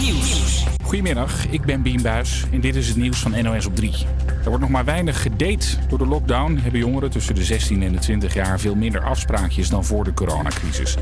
[0.00, 0.64] Nieuws.
[0.82, 3.92] Goedemiddag, ik ben Bien Buis en dit is het nieuws van NOS op 3.
[4.26, 5.66] Er wordt nog maar weinig gedate.
[5.88, 9.68] Door de lockdown hebben jongeren tussen de 16 en de 20 jaar veel minder afspraakjes
[9.68, 10.96] dan voor de coronacrisis.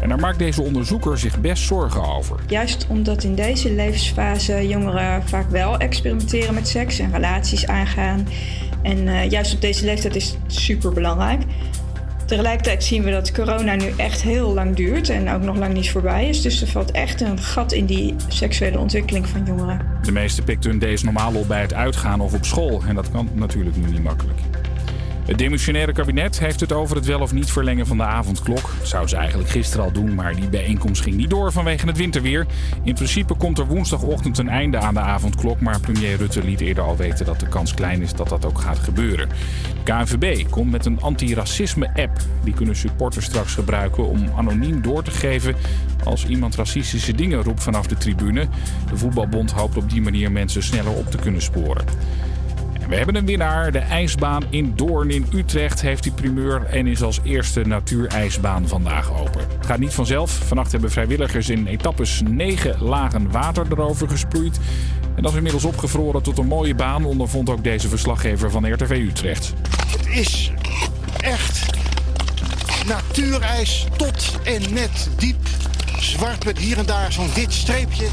[0.00, 2.40] En daar maakt deze onderzoeker zich best zorgen over.
[2.46, 8.28] Juist omdat in deze levensfase jongeren vaak wel experimenteren met seks en relaties aangaan.
[8.82, 11.42] En uh, juist op deze leeftijd is het super belangrijk.
[12.28, 15.90] Tegelijkertijd zien we dat corona nu echt heel lang duurt en ook nog lang niet
[15.90, 16.42] voorbij is.
[16.42, 19.86] Dus er valt echt een gat in die seksuele ontwikkeling van jongeren.
[20.02, 22.82] De meesten pikten hun deze normaal op bij het uitgaan of op school.
[22.88, 24.38] En dat kan natuurlijk nu niet makkelijk.
[25.28, 28.70] Het demissionaire kabinet heeft het over het wel of niet verlengen van de avondklok.
[28.78, 31.96] Dat zou ze eigenlijk gisteren al doen, maar die bijeenkomst ging niet door vanwege het
[31.96, 32.46] winterweer.
[32.82, 36.84] In principe komt er woensdagochtend een einde aan de avondklok, maar premier Rutte liet eerder
[36.84, 39.28] al weten dat de kans klein is dat dat ook gaat gebeuren.
[39.84, 42.16] KNVB komt met een antiracisme-app.
[42.44, 45.54] Die kunnen supporters straks gebruiken om anoniem door te geven
[46.04, 48.48] als iemand racistische dingen roept vanaf de tribune.
[48.90, 51.84] De voetbalbond hoopt op die manier mensen sneller op te kunnen sporen.
[52.88, 53.72] We hebben een winnaar.
[53.72, 59.12] De ijsbaan in Doorn in Utrecht heeft die primeur en is als eerste natuurijsbaan vandaag
[59.20, 59.40] open.
[59.56, 60.30] Het gaat niet vanzelf.
[60.30, 64.58] Vannacht hebben vrijwilligers in etappes negen lagen water erover gesproeid.
[65.14, 68.90] En dat is inmiddels opgevroren tot een mooie baan, ondervond ook deze verslaggever van RTV
[68.90, 69.52] Utrecht.
[69.86, 70.52] Het is
[71.20, 71.66] echt
[72.86, 75.46] natuurijs tot en net diep.
[75.98, 78.06] Zwart met hier en daar zo'n wit streepje.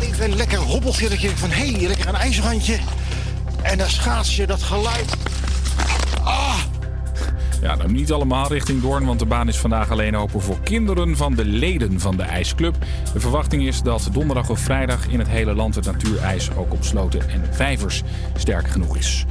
[0.00, 2.78] Even een lekker hobbeltje dat je van hé, hey, lekker een ijsrandje.
[3.62, 5.16] En dan schaats je dat geluid.
[6.24, 6.58] Ah!
[7.62, 11.16] Ja, nou niet allemaal richting Doorn, want de baan is vandaag alleen open voor kinderen
[11.16, 12.76] van de leden van de ijsclub.
[13.12, 16.84] De verwachting is dat donderdag of vrijdag in het hele land het natuurijs ook op
[16.84, 18.02] sloten en vijvers
[18.36, 19.24] sterk genoeg is.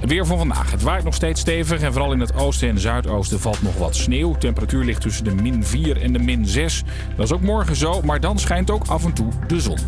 [0.00, 0.70] Het weer van vandaag.
[0.70, 3.96] Het waait nog steeds stevig en vooral in het oosten en zuidoosten valt nog wat
[3.96, 4.36] sneeuw.
[4.38, 6.82] Temperatuur ligt tussen de min 4 en de min 6.
[7.16, 9.78] Dat is ook morgen zo, maar dan schijnt ook af en toe de zon.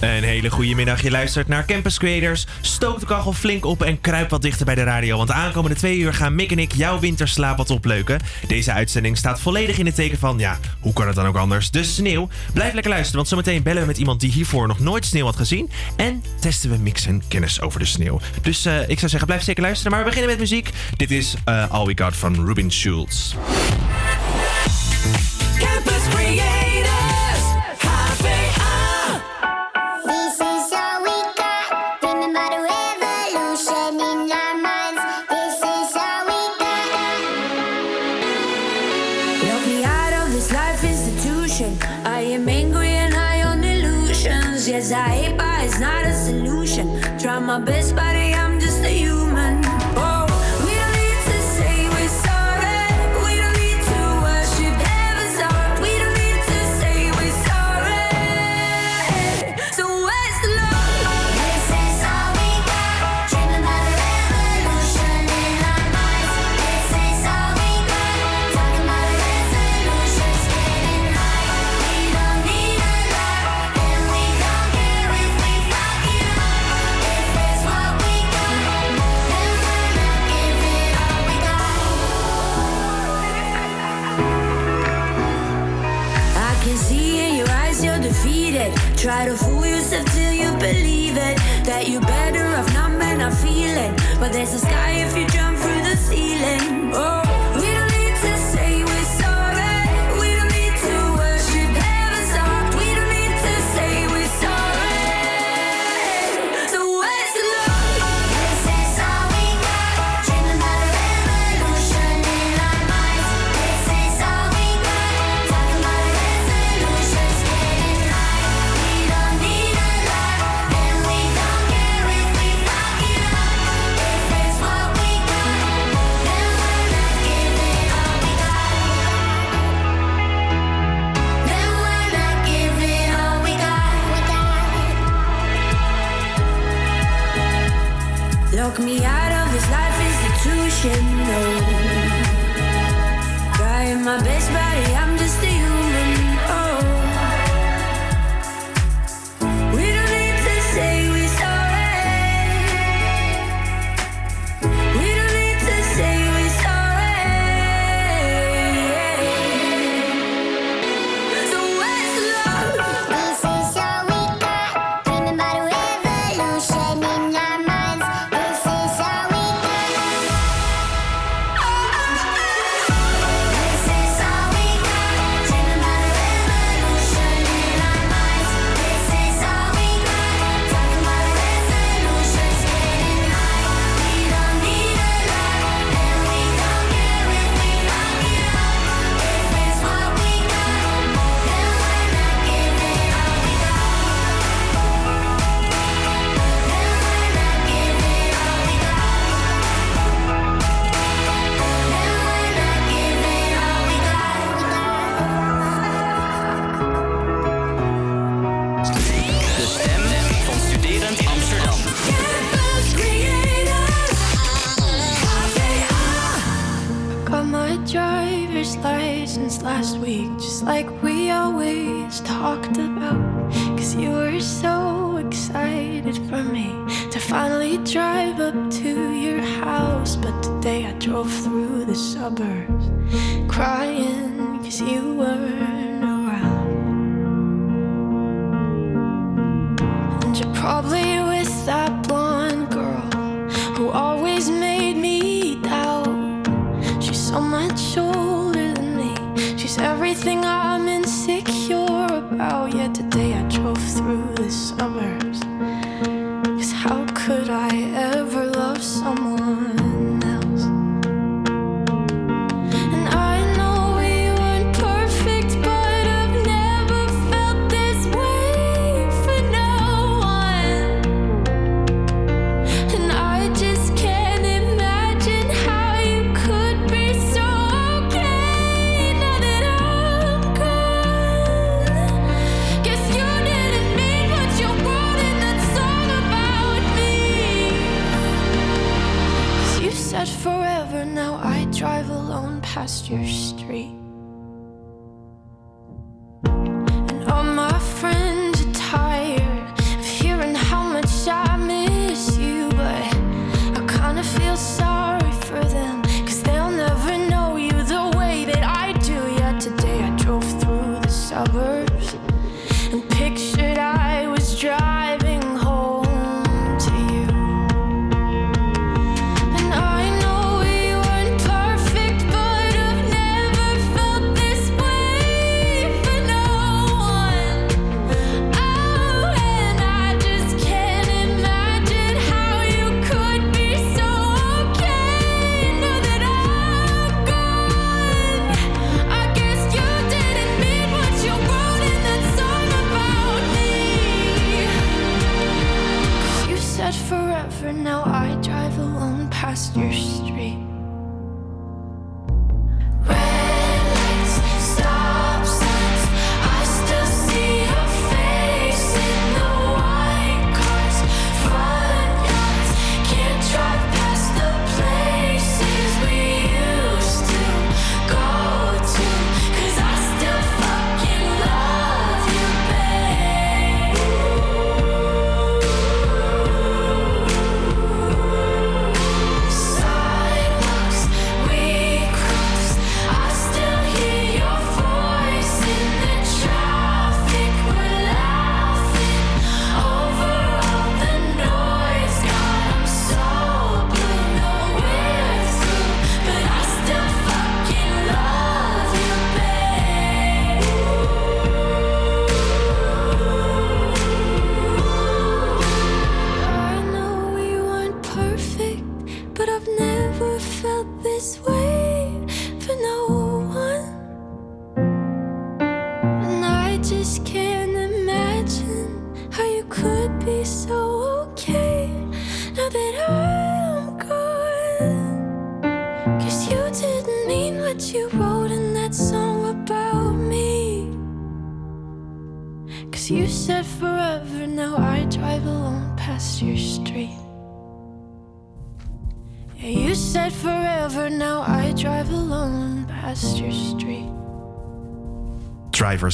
[0.00, 1.02] Een hele goede middag.
[1.02, 2.46] Je luistert naar Campus Creators.
[2.60, 5.16] Stook de kachel flink op en kruip wat dichter bij de radio.
[5.16, 8.20] Want de aankomende twee uur gaan Mick en ik jouw winterslaap wat opleuken.
[8.46, 11.70] Deze uitzending staat volledig in het teken van, ja, hoe kan het dan ook anders?
[11.70, 12.28] De sneeuw.
[12.52, 15.36] Blijf lekker luisteren, want zometeen bellen we met iemand die hiervoor nog nooit sneeuw had
[15.36, 15.70] gezien.
[15.96, 18.20] En testen we Mix en kennis over de sneeuw.
[18.42, 19.92] Dus uh, ik zou zeggen, blijf zeker luisteren.
[19.92, 20.70] Maar we beginnen met muziek.
[20.96, 23.34] Dit is uh, All We Got van Ruben Schulz.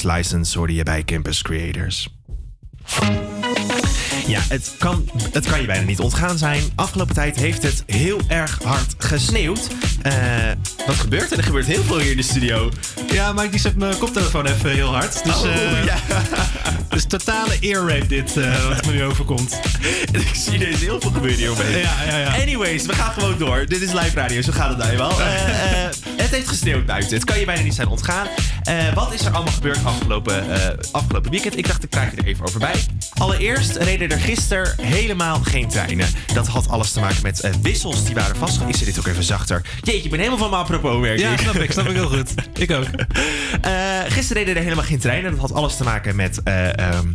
[0.04, 2.08] license hoorde je bij Campus Creators.
[4.26, 6.62] Ja, het kan, het kan je bijna niet ontgaan zijn.
[6.75, 9.68] Afgelopen tijd heeft het heel erg hard gesneeuwd.
[10.06, 10.12] Uh,
[10.87, 11.38] wat gebeurt er?
[11.38, 12.70] Er gebeurt heel veel hier in de studio.
[13.12, 15.25] Ja, maar die zet mijn koptelefoon even heel hard.
[15.25, 15.96] Dus, oh, eh, ja.
[16.88, 19.61] dus totale earrape dit, eh, wat me nu overkomt.
[20.12, 21.78] Ik zie deze heel veel gebeuren hier.
[21.78, 22.42] Ja, ja, ja.
[22.42, 23.66] Anyways, we gaan gewoon door.
[23.66, 25.16] Dit is live radio, zo gaat het nou daar wel
[26.34, 27.14] heeft gesneeuwd buiten.
[27.14, 28.26] Het kan je bijna niet zijn ontgaan.
[28.62, 31.56] Eh, wat is er allemaal gebeurd afgelopen, eh, afgelopen weekend?
[31.56, 32.74] Ik dacht, ik krijg je er even over bij.
[33.14, 36.08] Allereerst reden er gisteren helemaal geen treinen.
[36.34, 38.74] Dat had alles te maken met eh, wissels die waren vastgelegd.
[38.74, 39.62] Is er dit ook even zachter.
[39.82, 41.18] Jeetje, ik ben helemaal van mijn apropos, werk.
[41.18, 41.72] Ja, snap ik.
[41.72, 42.34] Snap ik heel goed.
[42.58, 42.86] Ik ook.
[44.14, 45.30] gisteren reden er helemaal geen treinen.
[45.30, 47.06] Dat had alles te maken met ehm,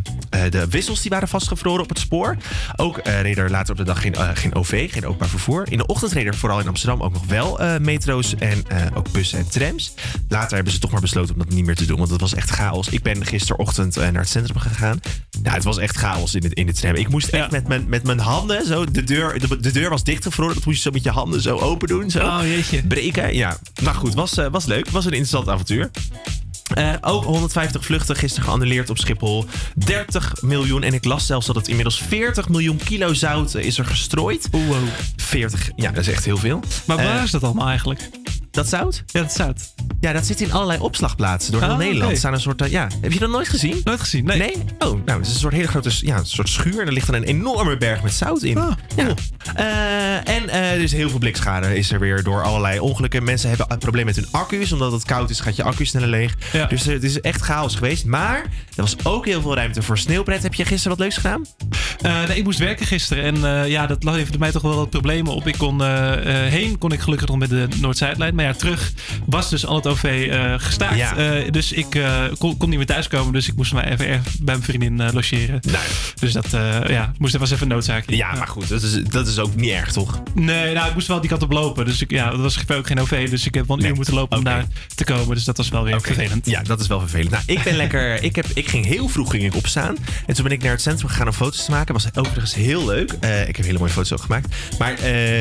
[0.48, 2.36] de wissels die waren vastgevroren op het spoor.
[2.76, 5.66] Ook eh, reed er later op de dag geen, eh, geen OV, geen openbaar vervoer.
[5.70, 8.86] In de ochtend reden er vooral in Amsterdam ook nog wel eh, metro's en eh,
[8.94, 9.94] ook bussen en trams.
[10.28, 12.34] Later hebben ze toch maar besloten om dat niet meer te doen, want het was
[12.34, 12.88] echt chaos.
[12.88, 15.00] Ik ben gisterochtend eh, naar het centrum gegaan.
[15.42, 16.94] Nou, het was echt chaos in, het, in de tram.
[16.94, 17.48] Ik moest echt Ja.
[17.50, 20.54] met, mijn, met mijn handen zo, de deur, de, de deur was dichtgevroren.
[20.54, 22.10] Dat moest je zo met je handen zo open doen.
[22.10, 22.18] Zo.
[22.26, 22.82] Oh, jeetje.
[22.86, 23.58] Breken, ja.
[23.82, 24.90] Nou goed, was, eh, was leuk.
[24.90, 25.90] Was een interessant avontuur.
[26.74, 29.44] Eh, ook 150 vluchten gisteren geannuleerd op Schiphol.
[29.74, 30.82] 30 miljoen.
[30.82, 34.48] En ik las zelfs dat het inmiddels 40 miljoen kilo zout is er gestrooid.
[34.52, 34.78] Oeh, wow.
[35.16, 36.60] 40, ja, dat is echt heel veel.
[36.86, 38.10] Maar waar Eh, is dat allemaal eigenlijk?
[38.50, 39.02] Dat zout?
[39.06, 39.74] Ja, dat zout.
[40.00, 42.10] Ja, dat zit in allerlei opslagplaatsen door heel Ah, Nederland.
[42.10, 42.88] Er staan een soort, eh, ja.
[43.00, 43.80] Heb je dat nooit gezien?
[43.84, 44.38] Nooit gezien, nee.
[44.38, 44.54] Nee?
[44.78, 46.80] Oh, nou, het is een soort hele grote ja, een soort schuur.
[46.80, 48.58] En er ligt dan een enorme berg met zout in.
[48.58, 49.06] Ah, ja.
[49.54, 53.24] Eh, en eh, er is heel veel blikschade is er weer door allerlei ongelukken.
[53.24, 54.72] Mensen hebben een probleem met hun accu's.
[54.72, 56.34] Omdat het koud is, gaat je accu sneller leeg.
[56.52, 56.66] Ja.
[56.66, 58.04] Dus het is echt chaos geweest.
[58.04, 58.36] Maar
[58.76, 60.42] er was ook heel veel ruimte voor sneeuwpret.
[60.42, 61.46] Heb je gisteren wat leuks gedaan?
[62.02, 65.46] Nee, ik moest werken gisteren en ja, dat leverde mij toch wel wat problemen op.
[65.46, 65.82] Ik kon
[66.26, 68.34] heen, kon ik gelukkig nog met de Noord-Zuidlijn.
[68.40, 68.92] Maar ja, terug
[69.26, 70.96] was dus al het OV eh, gestaakt.
[70.96, 71.16] Ja.
[71.16, 73.32] Eh, dus ik eh, kon, kon niet meer thuiskomen.
[73.32, 74.22] Dus ik moest mij even bij
[74.54, 75.58] mijn vriendin logeren.
[75.70, 75.84] Nou,
[76.20, 76.46] Dus dat
[76.88, 78.10] ja, moest, dat was even een noodzaak.
[78.10, 78.68] ja, maar goed.
[78.68, 80.22] Dat is, dat is ook niet erg, toch?
[80.34, 81.84] Nee, nou, ik moest wel die kant op lopen.
[81.84, 83.30] Dus ik, ja, dat was ook geen OV.
[83.30, 83.90] Dus ik heb wel een Nee.
[83.90, 85.34] uur moeten lopen om daar te komen.
[85.34, 86.46] Dus dat was wel weer vervelend.
[86.46, 87.30] Ja, dat is wel vervelend.
[87.30, 88.22] Nou, ik ben lekker.
[88.22, 89.96] Ik, heb, ik ging heel vroeg ging ik opstaan.
[90.26, 91.94] En toen ben ik naar het centrum gegaan om foto's te maken.
[91.94, 93.12] Was overigens heel leuk.
[93.46, 94.54] Ik heb hele mooie foto's ook gemaakt.
[94.78, 94.96] Maar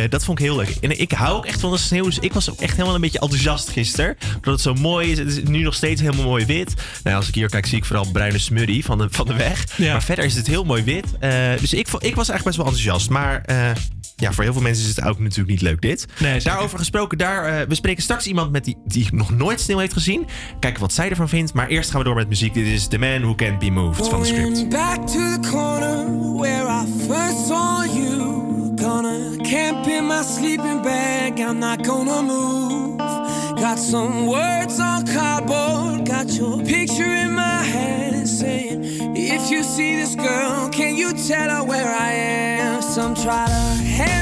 [0.09, 0.75] dat vond ik heel leuk.
[0.81, 2.03] En ik hou ook echt van de sneeuw.
[2.03, 4.17] Dus ik was ook echt helemaal een beetje enthousiast gisteren.
[4.35, 5.17] Omdat het zo mooi is.
[5.17, 6.73] Het is nu nog steeds helemaal mooi wit.
[7.03, 9.65] Nou, als ik hier kijk, zie ik vooral bruine smurrie van de, van de weg.
[9.77, 9.91] Ja.
[9.91, 11.05] Maar verder is het heel mooi wit.
[11.19, 13.09] Eh, dus ik, ik was eigenlijk best wel enthousiast.
[13.09, 13.71] Maar eh,
[14.15, 16.05] ja, voor heel veel mensen is het ook natuurlijk niet leuk dit.
[16.19, 16.41] Nee.
[16.41, 19.93] Daarover gesproken, daar, eh, we spreken straks iemand met die, die nog nooit sneeuw heeft
[19.93, 20.27] gezien.
[20.59, 21.53] Kijken wat zij ervan vindt.
[21.53, 22.53] Maar eerst gaan we door met muziek.
[22.53, 24.69] Dit is The Man Who Can't Be Moved van de script.
[24.69, 28.18] Back to the corner where I first saw you.
[29.01, 31.39] Gonna camp in my sleeping bag.
[31.39, 32.97] I'm not gonna move.
[32.97, 36.05] Got some words on cardboard.
[36.05, 38.83] Got your picture in my head saying,
[39.15, 42.81] If you see this girl, can you tell her where I am?
[42.81, 44.18] Some try to hand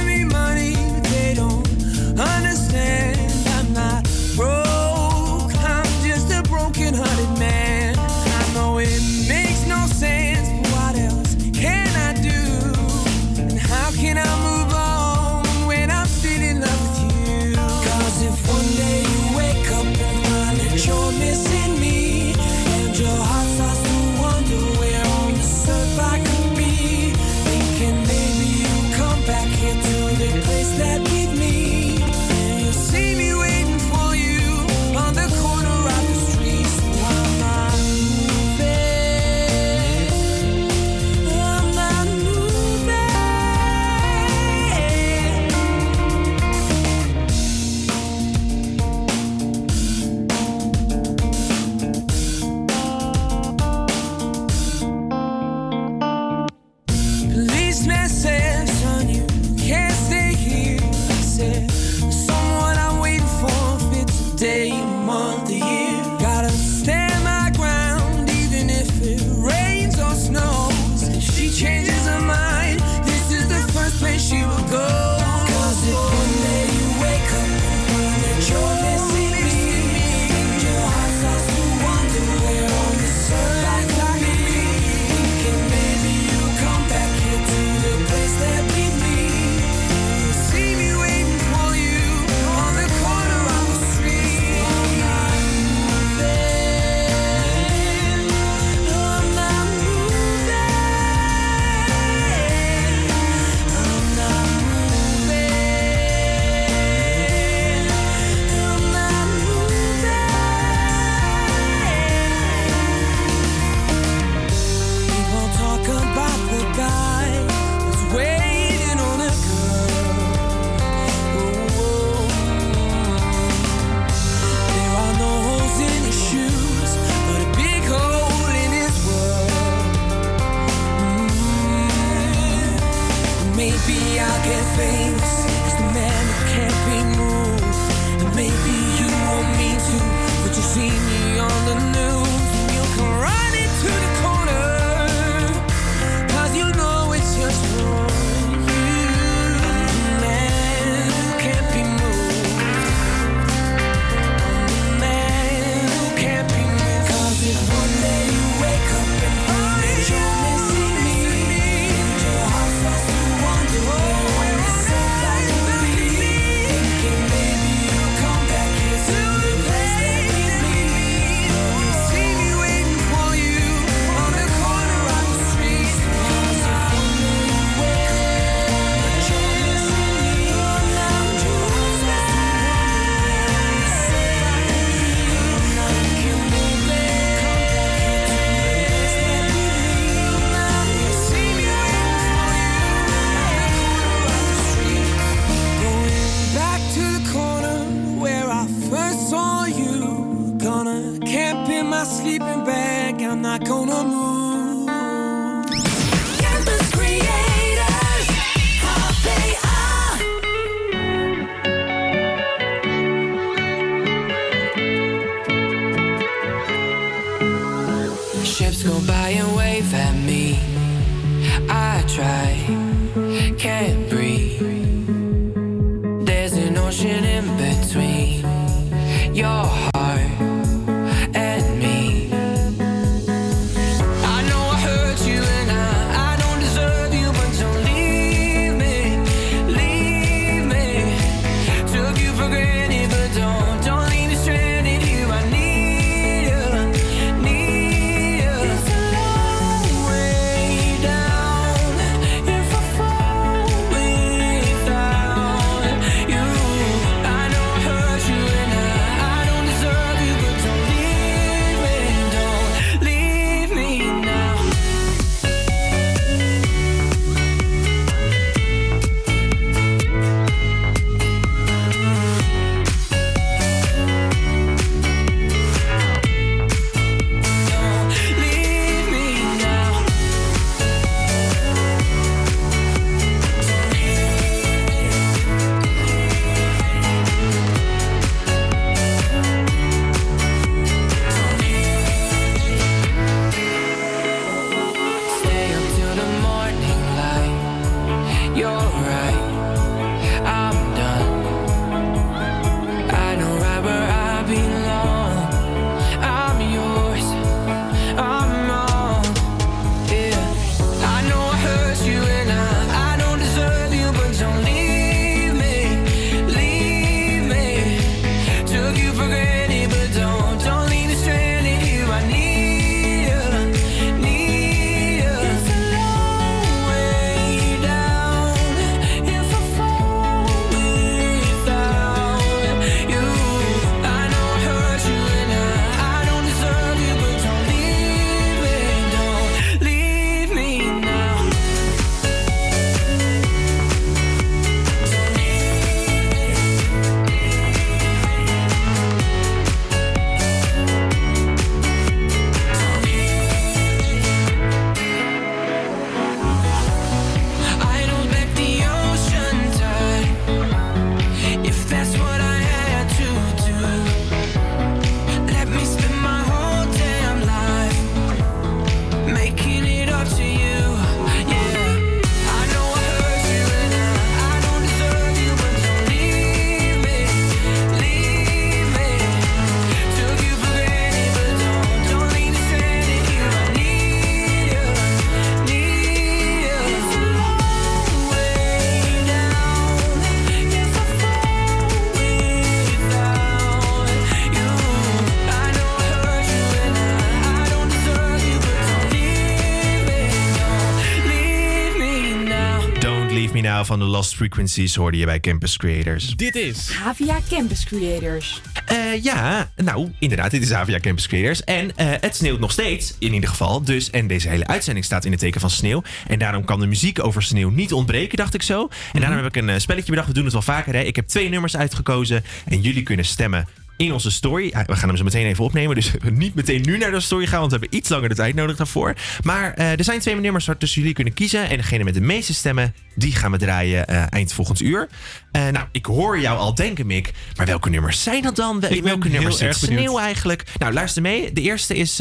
[404.18, 406.36] Lost Frequencies hoorde je bij Campus Creators.
[406.36, 408.62] Dit is Havia Campus Creators.
[408.86, 411.64] Eh, ja, nou, inderdaad, dit is Avia Campus Creators.
[411.64, 413.84] En eh, het sneeuwt nog steeds, in ieder geval.
[413.84, 416.04] Dus, en deze hele uitzending staat in het teken van sneeuw.
[416.28, 418.90] En daarom kan de muziek over sneeuw niet ontbreken, dacht ik zo.
[419.14, 420.28] En daarom heb ik een eh, spelletje bedacht.
[420.28, 421.02] We doen het wel vaker, hè.
[421.02, 422.44] Ik heb twee nummers uitgekozen.
[422.66, 424.70] En jullie kunnen stemmen in onze story.
[424.70, 425.96] Ja, We gaan hem zo meteen even opnemen.
[425.96, 428.56] Dus niet meteen nu naar de story gaan, want we hebben iets langer de tijd
[428.56, 429.14] nodig daarvoor.
[429.44, 431.70] Maar eh, er zijn twee nummers waar tussen jullie kunnen kiezen.
[431.70, 435.08] En degene met de meeste stemmen, die gaan we draaien eh, eind volgend uur.
[435.52, 437.32] Eh, nou, ik hoor jou al denken, Mick.
[437.56, 438.84] Maar welke nummers zijn dat dan?
[438.90, 439.76] Ik welke nummers benieuwd.
[439.76, 440.64] sneeuw eigenlijk?
[440.78, 441.52] Nou, luister mee.
[441.54, 442.20] De eerste is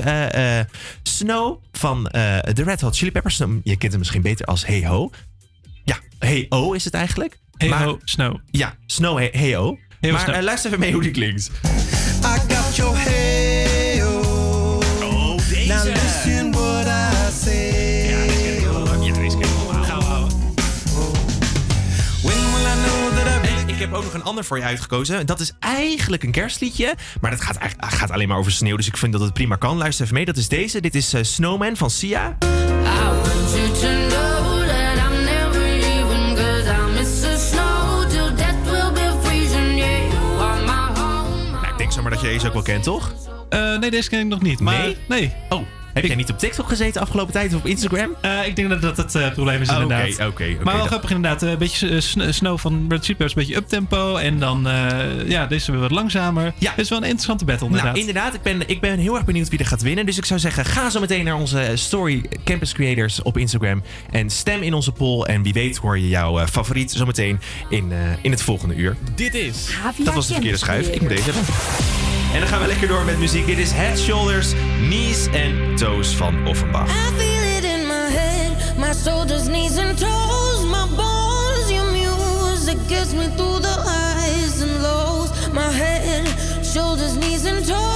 [1.03, 3.37] Snow van de Red Hot Chili Peppers.
[3.65, 5.11] Je kent hem misschien beter als Hey Ho.
[5.85, 7.39] Ja, Hey O is het eigenlijk.
[7.57, 8.37] Hey Maar- Ho Snow.
[8.51, 9.79] Ja, Snow Hey, hey O.
[10.01, 11.51] Maar eh, luister even mee hoe die klinkt.
[12.25, 14.79] I got your hey oh.
[15.03, 15.67] Oh, deze.
[15.67, 18.09] Now listen what I say.
[18.11, 19.07] Ja, deze ken ik heel lang.
[19.07, 19.85] Ja, deze ken ik allemaal.
[19.85, 20.39] Gauw houden.
[22.23, 24.65] When will I know that I En ik heb ook nog een ander voor je
[24.65, 25.27] uitgekozen.
[25.27, 26.95] Dat is eigenlijk een kerstliedje.
[27.21, 28.77] Maar dat gaat, eigenlijk- gaat alleen maar over sneeuw.
[28.77, 29.77] Dus ik vind dat het prima kan.
[29.77, 30.25] Luister even mee.
[30.25, 30.81] Dat is deze.
[30.81, 32.37] Dit is eh, Snowman van Sia.
[32.43, 32.47] I
[33.23, 34.26] want you to know
[42.27, 43.13] deze ook wel kent, toch?
[43.49, 44.61] Eh, nee, deze ken ik nog niet.
[44.61, 44.97] Maar, Nee?
[45.09, 45.35] Nee.
[45.49, 45.61] Oh,
[45.97, 48.11] Heb jij niet op TikTok gezeten afgelopen tijd of op Instagram?
[48.21, 50.09] Eh, ik denk dat dat het eh, probleem is Oh, inderdaad.
[50.13, 51.43] oké, oké, oké, maar wel dat- grappig inderdaad.
[51.43, 54.17] eh, Een beetje sn- Snow van Red Chili Peppers, een beetje uptempo.
[54.17, 56.53] En dan, eh, ja, deze weer wat langzamer.
[56.59, 56.71] Ja.
[56.71, 57.95] Het is wel een interessante battle inderdaad.
[57.95, 58.35] Nou, inderdaad.
[58.35, 60.07] Ik ben, ik ben heel erg benieuwd wie er gaat winnen.
[60.07, 63.83] Dus ik zou zeggen, ga zo meteen naar onze story Campus Creators op Instagram.
[64.11, 65.23] En stem in onze poll.
[65.23, 68.75] En wie weet hoor je jouw eh, favoriet zo meteen in, eh, in het volgende
[68.75, 68.97] uur.
[69.15, 69.69] Dit is...
[70.05, 70.89] Dat was de verkeerde schuif.
[70.89, 71.43] Ik moet deze hebben.
[72.35, 73.47] En dan gaan we lekker door met muziek.
[73.47, 74.53] Dit is Head, Shoulders,
[74.89, 76.89] Knees en Toes van Offenbach.
[76.89, 81.71] I feel it in my head, my shoulders, knees, and toes, my bones.
[81.71, 85.31] Your music gets me through the highs and lows.
[85.53, 86.27] My head,
[86.65, 87.96] shoulders, knees, and toes,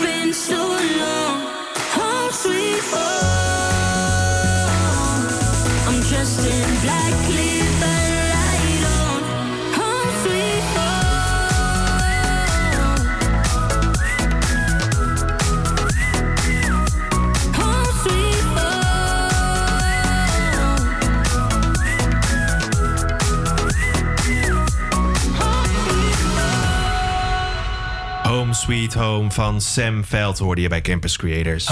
[0.00, 1.46] been so long.
[1.94, 3.28] Home sweet home.
[5.86, 7.69] I'm dressed in black, leave
[28.70, 31.64] Sweet Home van Sam Veld hoorde je bij Campus Creators.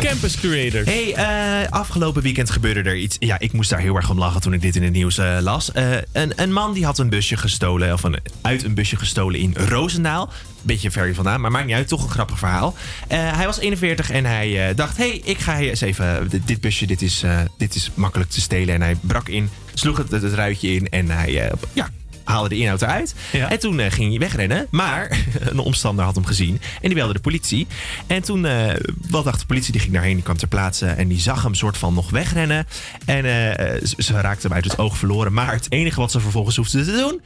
[0.00, 0.84] Campus Creators.
[0.84, 3.16] Hey, eh, afgelopen weekend gebeurde er iets.
[3.18, 5.38] Ja, ik moest daar heel erg om lachen toen ik dit in het nieuws eh,
[5.40, 5.72] las.
[5.72, 9.40] Eh, een, een man die had een busje gestolen, of een, uit een busje gestolen
[9.40, 10.32] in Roosendaal.
[10.62, 11.88] Beetje ver vandaan, maar maakt niet uit.
[11.88, 12.74] Toch een grappig verhaal.
[13.08, 16.28] Hij was 41 en hij dacht: hey, ik ga eens even.
[16.28, 17.24] Dit, dit busje, dit is,
[17.58, 18.74] dit is makkelijk te stelen.
[18.74, 21.50] En hij brak in, sloeg het, het, ruitje in en hij.
[21.72, 21.90] ja,
[22.24, 23.14] haalde de inhoud eruit.
[23.32, 24.66] En toen eh, ging hij wegrennen.
[24.70, 26.60] Maar een omstander had hem gezien.
[26.80, 27.66] En die belde de politie.
[28.06, 28.74] En toen, eh,
[29.08, 29.72] wat dacht de politie?
[29.72, 30.86] Die ging daarheen, die kwam ter plaatse.
[30.86, 32.66] En die zag hem soort van nog wegrennen.
[33.04, 35.32] En eh, ze, ze raakte hem uit het oog verloren.
[35.32, 37.20] Maar het enige wat ze vervolgens hoefde te doen...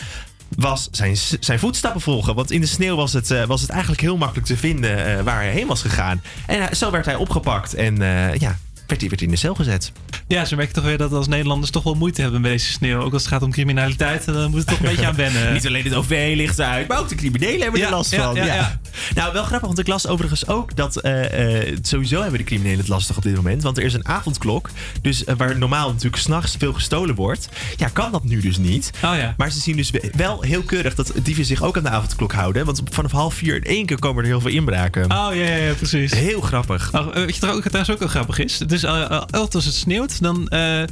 [0.57, 2.35] was zijn, zijn voetstappen volgen.
[2.35, 5.25] Want in de sneeuw was het, was het eigenlijk heel makkelijk te vinden...
[5.25, 6.23] waar hij heen was gegaan.
[6.47, 7.75] En zo werd hij opgepakt.
[7.75, 7.97] En
[8.39, 8.59] ja,
[8.89, 9.93] werd hij, in de cel gezet.
[10.27, 13.01] Ja, ze merken toch weer dat als Nederlanders toch wel moeite hebben met deze sneeuw.
[13.01, 15.53] Ook als het gaat om criminaliteit, dan moet het toch een beetje aan wennen.
[15.53, 18.35] Niet alleen het OV ligt eruit, maar ook de criminelen hebben er last van.
[18.35, 18.81] ja.
[19.15, 22.79] Nou, wel grappig, want ik las overigens ook dat eh, eh, sowieso hebben de criminelen
[22.79, 23.63] het lastig op dit moment.
[23.63, 24.71] Want er is een avondklok,
[25.03, 27.49] dus eh, waar normaal natuurlijk s'nachts veel gestolen wordt.
[27.77, 28.91] Ja, kan dat nu dus niet.
[29.05, 29.35] Oh ja.
[29.37, 32.33] Maar ze zien dus we- wel heel keurig dat dieven zich ook aan de avondklok
[32.33, 32.65] houden.
[32.65, 35.03] Want vanaf half vier in één keer komen er heel veel inbraken.
[35.05, 36.13] Oh ja, ja, ja, precies.
[36.13, 36.91] Heel grappig.
[36.95, 38.59] Oh, weet je trouwens ook, trouwens ook wel grappig is?
[38.79, 40.83] Is eh, eh, als het sneeuwt, dan eh,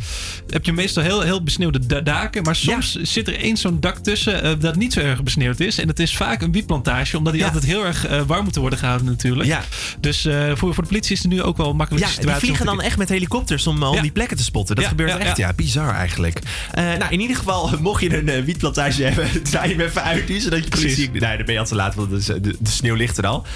[0.50, 2.42] heb je meestal heel, heel besneeuwde da- daken.
[2.42, 5.78] Maar soms zit er één zo'n dak tussen dat niet zo erg besneeuwd is.
[5.78, 7.46] En dat is vaak een wietplantage, omdat die Ja.
[7.48, 9.48] altijd heel erg warm moeten worden gehouden natuurlijk.
[9.48, 9.62] Ja.
[10.00, 10.20] Dus
[10.54, 12.46] voor, voor de politie is het nu ook wel een makkelijke Ja, die situatie.
[12.46, 14.02] vliegen dan echt met helikopters om, om Ja.
[14.02, 14.76] die plekken te spotten.
[14.76, 15.52] Dat gebeurt echt, ja.
[15.52, 16.40] bizar eigenlijk.
[16.74, 20.62] Nou, in ieder geval, mocht je een wietplantage hebben, draai hem even uit nu, zodat
[20.64, 20.94] je Precies.
[20.94, 21.20] politie...
[21.20, 23.46] Nee, dan ben je al te laat, want de, de, de sneeuw ligt er al.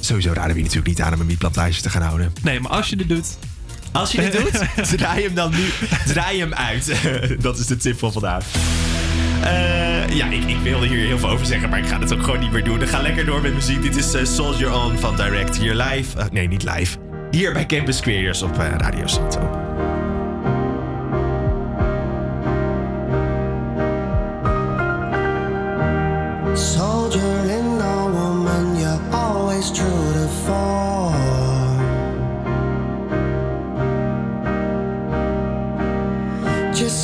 [0.00, 2.32] Sowieso raden we je natuurlijk niet aan om een wietplantage te gaan houden.
[2.42, 3.38] Nee, maar als je dit doet...
[3.92, 4.62] Als je dit doet,
[4.98, 5.68] draai hem dan nu
[6.06, 6.92] draai hem uit.
[7.40, 8.44] dat is de tip van vandaag.
[9.42, 12.22] Eh, ja, ik, ik wilde hier heel veel over zeggen, maar ik ga het ook
[12.22, 12.82] gewoon niet meer doen.
[12.82, 13.82] Ik ga lekker door met muziek.
[13.82, 16.18] Dit is eh, Soldier On van Direct hier live.
[16.18, 16.96] Eh, nee, niet live.
[17.30, 19.66] Hier bij Campus Creators op Radio Salto.
[26.54, 30.97] Soldier in a woman, you're always true to form.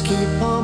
[0.04, 0.63] Keep on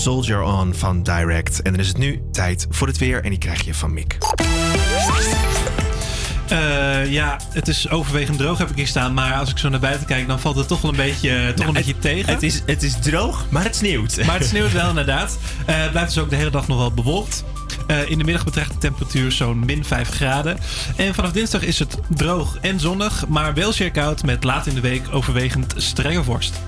[0.00, 1.62] Soldier On van Direct.
[1.62, 4.18] En dan is het nu tijd voor het weer en die krijg je van Mick.
[6.48, 9.14] Eh, ja, het is overwegend droog heb ik hier staan.
[9.14, 11.66] Maar als ik zo naar buiten kijk, dan valt het toch wel een beetje, toch
[11.66, 12.32] een beetje tegen.
[12.32, 14.24] Het is, het is droog, maar het sneeuwt.
[14.26, 15.38] Maar het sneeuwt wel inderdaad.
[15.66, 17.44] Eh, het blijft dus ook de hele dag nog wel bewolkt.
[17.86, 20.58] Eh, in de middag betreft de temperatuur zo'n min 5 graden.
[20.96, 24.74] En vanaf dinsdag is het droog en zonnig, maar wel zeer koud met laat in
[24.74, 26.60] de week overwegend strenge vorst.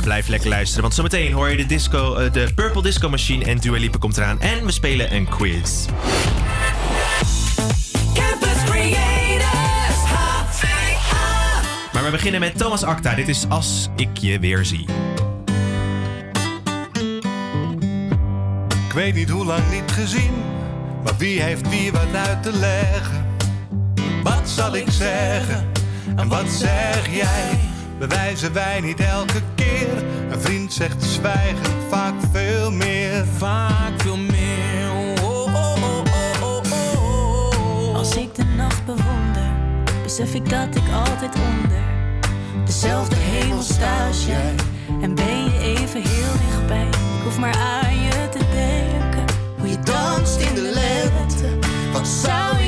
[0.00, 3.44] Ja, blijf lekker luisteren, want zometeen hoor je de, disco, eh, de Purple Disco Machine
[3.44, 4.40] en Dua Lipa komt eraan.
[4.40, 5.86] En we spelen een quiz.
[8.14, 10.00] Campus Creators.
[11.92, 13.14] Maar we beginnen met Thomas Acta.
[13.14, 14.86] Dit is Als ik je weer zie.
[18.86, 20.34] Ik weet niet hoe lang niet gezien,
[21.04, 23.26] maar wie heeft wie wat uit te leggen?
[24.22, 25.68] Wat zal ik zeggen
[26.16, 27.58] en wat zeg jij?
[27.98, 29.59] Bewijzen wij niet elke keer?
[30.40, 33.24] Een vriend zegt zwijgen vaak veel meer.
[33.36, 34.90] Vaak veel meer.
[35.22, 36.02] Oh, oh, oh,
[36.42, 37.96] oh, oh, oh.
[37.96, 39.52] Als ik de nacht bewonder,
[40.02, 41.82] besef ik dat ik altijd onder
[42.64, 44.54] dezelfde hemel sta als jij.
[45.02, 46.86] En ben je even heel dichtbij.
[46.88, 49.24] Ik hoef maar aan je te denken.
[49.58, 51.58] Hoe je danst in de lente.
[51.92, 52.59] Wat zou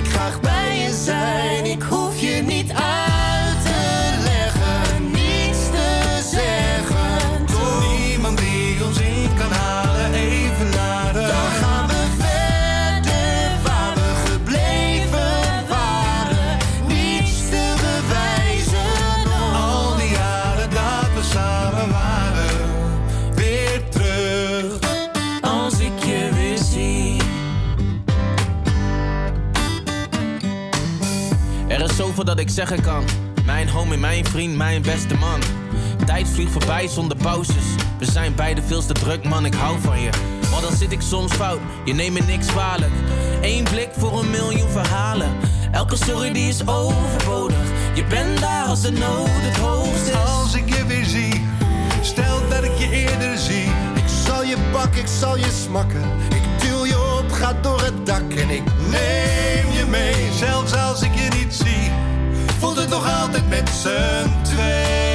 [32.53, 33.05] zeggen kan.
[33.45, 35.41] Mijn homie, mijn vriend, mijn beste man.
[36.07, 37.65] Tijd vliegt voorbij zonder pauzes.
[37.99, 40.11] We zijn beide veel te druk, man, ik hou van je.
[40.51, 42.93] Maar dan zit ik soms fout, je neemt me niks kwalijk.
[43.43, 45.37] Eén blik voor een miljoen verhalen.
[45.71, 47.67] Elke sorry die is overbodig.
[47.95, 50.15] Je bent daar als de nood het hoogst is.
[50.15, 51.47] Als ik je weer zie,
[52.03, 53.67] stel dat ik je eerder zie.
[53.95, 56.03] Ik zal je pakken, ik zal je smakken.
[56.29, 61.03] Ik duw je op, ga door het dak en ik Neem je mee, zelfs als
[61.03, 61.92] ik je niet zie.
[62.93, 65.12] Nog altijd met z'n twee.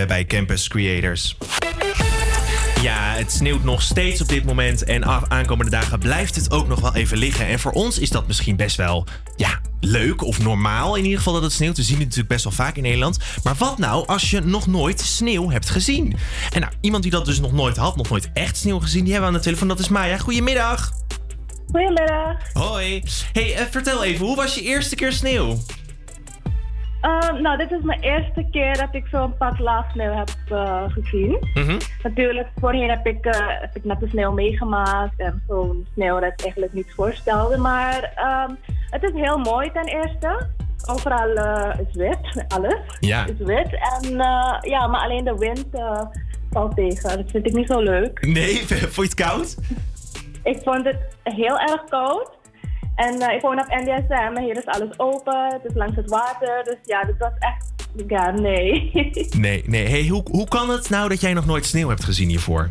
[0.00, 1.36] Je bij Campus Creators.
[2.82, 6.80] Ja, het sneeuwt nog steeds op dit moment en aankomende dagen blijft het ook nog
[6.80, 7.46] wel even liggen.
[7.46, 11.32] En voor ons is dat misschien best wel, ja, leuk of normaal in ieder geval
[11.32, 11.76] dat het sneeuwt.
[11.76, 13.18] We zien het natuurlijk best wel vaak in Nederland.
[13.42, 16.16] Maar wat nou als je nog nooit sneeuw hebt gezien?
[16.52, 19.12] En nou, iemand die dat dus nog nooit had, nog nooit echt sneeuw gezien, die
[19.12, 19.68] hebben we aan de telefoon.
[19.68, 20.18] Dat is Maya.
[20.18, 20.92] Goedemiddag.
[21.70, 22.36] Goedemiddag.
[22.52, 23.02] Hoi.
[23.32, 25.58] Hey, eh, vertel even, hoe was je eerste keer sneeuw?
[27.40, 31.38] Nou, dit is mijn eerste keer dat ik zo'n pak laag sneeuw heb eh, gezien.
[31.54, 31.78] Mhm.
[32.02, 33.24] Natuurlijk, voorheen heb ik,
[33.60, 37.56] heb ik net de sneeuw meegemaakt en zo'n sneeuw dat ik eigenlijk niet voorstelde.
[37.56, 38.50] Maar ehm,
[38.90, 40.46] het is heel mooi ten eerste.
[40.90, 43.26] Overal eh, is wit, alles Ja.
[43.26, 43.68] is wit.
[44.02, 44.16] En
[44.60, 45.64] ja, maar alleen de wind
[46.50, 47.16] valt tegen.
[47.16, 48.26] Dat vind ik niet zo leuk.
[48.26, 49.56] Nee, vond je het koud?
[50.42, 52.30] Ik vond het heel erg koud.
[53.06, 55.52] En eh, ik woon op NDSM en hier is alles open.
[55.52, 56.64] Het is langs het water.
[56.64, 57.74] Dus ja, dit was echt...
[58.08, 58.90] Ja, nee.
[59.38, 59.88] Nee, nee.
[59.88, 62.70] Hey, hoe, hoe kan het nou dat jij nog nooit sneeuw hebt gezien hiervoor?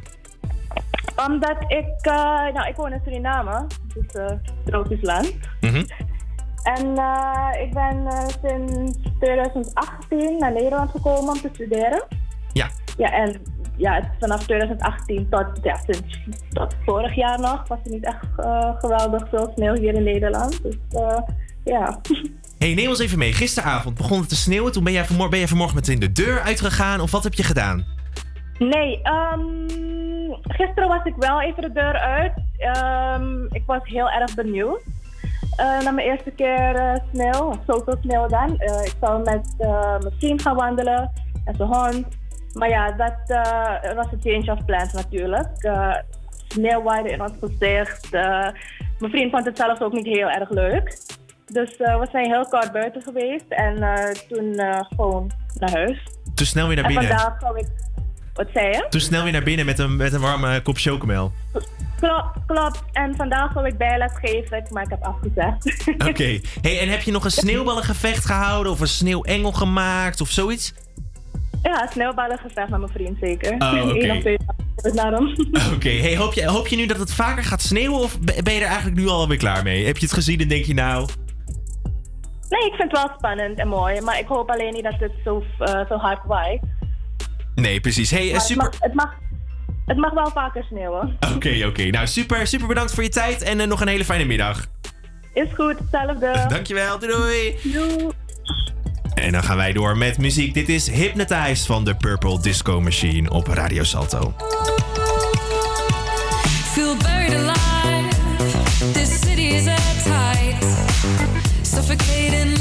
[1.28, 1.96] Omdat ik...
[2.02, 2.14] eh,
[2.54, 3.68] nou, ik woon in Suriname.
[3.94, 5.34] Dus uh, tropisch land.
[5.62, 5.84] Mhm.
[6.64, 6.88] En
[7.62, 8.08] ik ben
[8.42, 12.04] sinds 2018 naar Nederland gekomen om te studeren.
[12.54, 12.70] Ja.
[12.98, 13.42] Ja, en
[13.80, 16.20] ja, vanaf 2018 tot, ja, sinds,
[16.50, 20.64] tot vorig jaar nog was het niet echt eh, geweldig veel sneeuw hier in Nederland.
[20.64, 21.20] Dus eh,
[21.64, 22.00] ja.
[22.58, 23.34] Hey, neem ons even mee.
[23.34, 24.72] Gisteravond begon het te sneeuwen.
[24.72, 27.00] Toen ben jij, vanmorgen, ben jij vanmorgen meteen de deur uitgegaan.
[27.00, 27.86] Of wat heb je gedaan?
[28.58, 29.40] Nee, ehm,
[30.42, 32.34] gisteren was ik wel even de deur uit.
[32.58, 34.82] Ehm, ik was heel erg benieuwd.
[35.56, 38.54] Eh naar mijn eerste keer sneeuw, zoveel sneeuw dan.
[38.62, 39.56] Ik zou met
[40.02, 41.12] mijn vriend gaan wandelen
[41.46, 42.19] en zijn hond.
[42.54, 45.64] Maar ja, dat eh, was een change of plans natuurlijk.
[45.64, 45.96] Eh
[46.48, 48.14] sneeuw waaide in ons gezicht.
[48.14, 48.48] Eh,
[49.00, 50.98] mijn vriend vond het zelfs ook niet heel erg leuk.
[51.46, 56.04] Dus eh, we zijn heel kort buiten geweest en eh, toen eh, gewoon naar huis.
[56.36, 57.18] Toen snel weer naar En binnen.
[57.18, 57.66] vandaag zou ik...
[58.34, 58.86] Wat zei je?
[58.90, 61.32] Toen snel weer naar binnen met een, met een warme kop chocomel.
[62.00, 62.84] Klopt, klopt.
[62.92, 65.88] En vandaag wil ik bijles geven, maar ik heb afgezegd.
[66.10, 66.40] Oké.
[66.62, 68.72] Hey, en heb je nog een sneeuwballengevecht gehouden?
[68.72, 70.22] Of een sneeuwengel gemaakt?
[70.22, 70.74] Of zoiets?
[71.64, 73.54] Ja, sneeuwballen gezegd met mijn vriend zeker.
[73.54, 74.38] Oh, oké.
[74.82, 75.36] Hem.
[75.76, 75.90] Oké.
[75.90, 78.00] Hey, hoop, je, hoop je nu dat het vaker gaat sneeuwen?
[78.00, 79.86] Of ben je er eigenlijk nu al weer klaar mee?
[79.86, 81.10] Heb je het gezien en denk je nou...
[82.50, 84.02] Nee, ik vind het wel spannend en mooi.
[84.02, 86.62] Maar ik hoop alleen niet dat het zo, eh, zo hard waait.
[87.56, 88.12] Nee, precies.
[88.12, 88.66] Hey, eh, super...
[88.66, 89.14] Het, mag, het, mag,
[89.86, 91.18] het mag wel vaker sneeuwen.
[91.36, 91.84] Oké, oké.
[91.84, 93.42] Nou, super, super bedankt voor je tijd.
[93.42, 94.66] En eh, nog een hele fijne middag.
[95.34, 96.46] Is goed, hetzelfde.
[96.56, 97.56] Dankjewel, doei doei.
[97.64, 98.12] Doei.
[99.22, 100.54] En dan gaan wij door met muziek.
[100.54, 104.34] Dit is Hypnotized van de Purple Disco Machine op Radio Salto.
[106.72, 108.08] Feel buried alive.
[108.94, 109.64] This city is
[110.04, 110.66] tight.
[111.62, 112.59] Suffocating,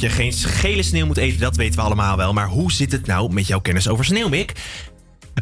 [0.00, 2.32] je geen gele sneeuw moet eten, dat weten we allemaal wel.
[2.32, 4.52] Maar hoe zit het nou met jouw kennis over sneeuw, Mick?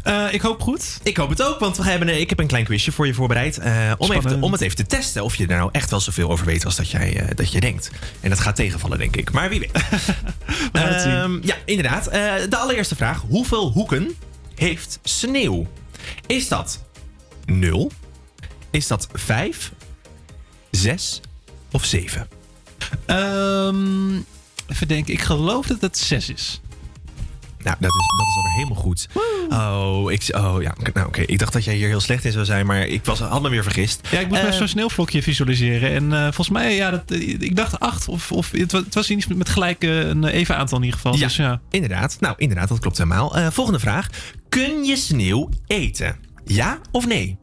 [0.03, 0.99] Eh, ik hoop goed.
[1.03, 3.13] Ik hoop het ook, want we hebben, eh, ik heb een klein quizje voor je
[3.13, 3.57] voorbereid.
[3.57, 6.29] Eh, om, even om het even te testen of je er nou echt wel zoveel
[6.29, 7.91] over weet als dat jij, dat je denkt.
[8.19, 9.31] En dat gaat tegenvallen, denk ik.
[9.31, 9.71] Maar wie weet.
[10.71, 11.11] we gaan het zien.
[11.11, 12.03] Ehm, ja, inderdaad.
[12.49, 13.23] de allereerste vraag.
[13.27, 14.15] Hoeveel hoeken
[14.55, 15.67] heeft sneeuw?
[16.25, 16.83] Is dat
[17.45, 17.91] 0?
[18.69, 19.71] Is dat 5?
[20.71, 21.21] 6
[21.71, 22.27] of 7?
[23.07, 24.21] Um, ehm,
[24.67, 26.61] Even denken, ik geloof dat het 6 is.
[27.67, 29.07] Nou, dat is, dat is alweer helemaal goed.
[29.49, 31.21] Oh, ik, oh ja, nou, oké.
[31.21, 33.49] Ik dacht dat jij hier heel slecht in zou zijn, maar ik was, had me
[33.49, 34.07] weer vergist.
[34.11, 35.91] Ja, ik moest uh, zo'n sneeuwvlokje visualiseren.
[35.91, 39.27] En eh, volgens mij, ja, dat, eh, ik dacht acht of, of het, was, iets
[39.27, 41.17] met gelijk een even aantal in ieder geval.
[41.17, 41.61] Ja, dus, ja.
[41.69, 42.17] inderdaad.
[42.19, 43.51] Nou, inderdaad, dat klopt helemaal.
[43.51, 44.07] Volgende vraag.
[44.49, 46.15] Kun je sneeuw eten?
[46.45, 47.37] Ja of nee?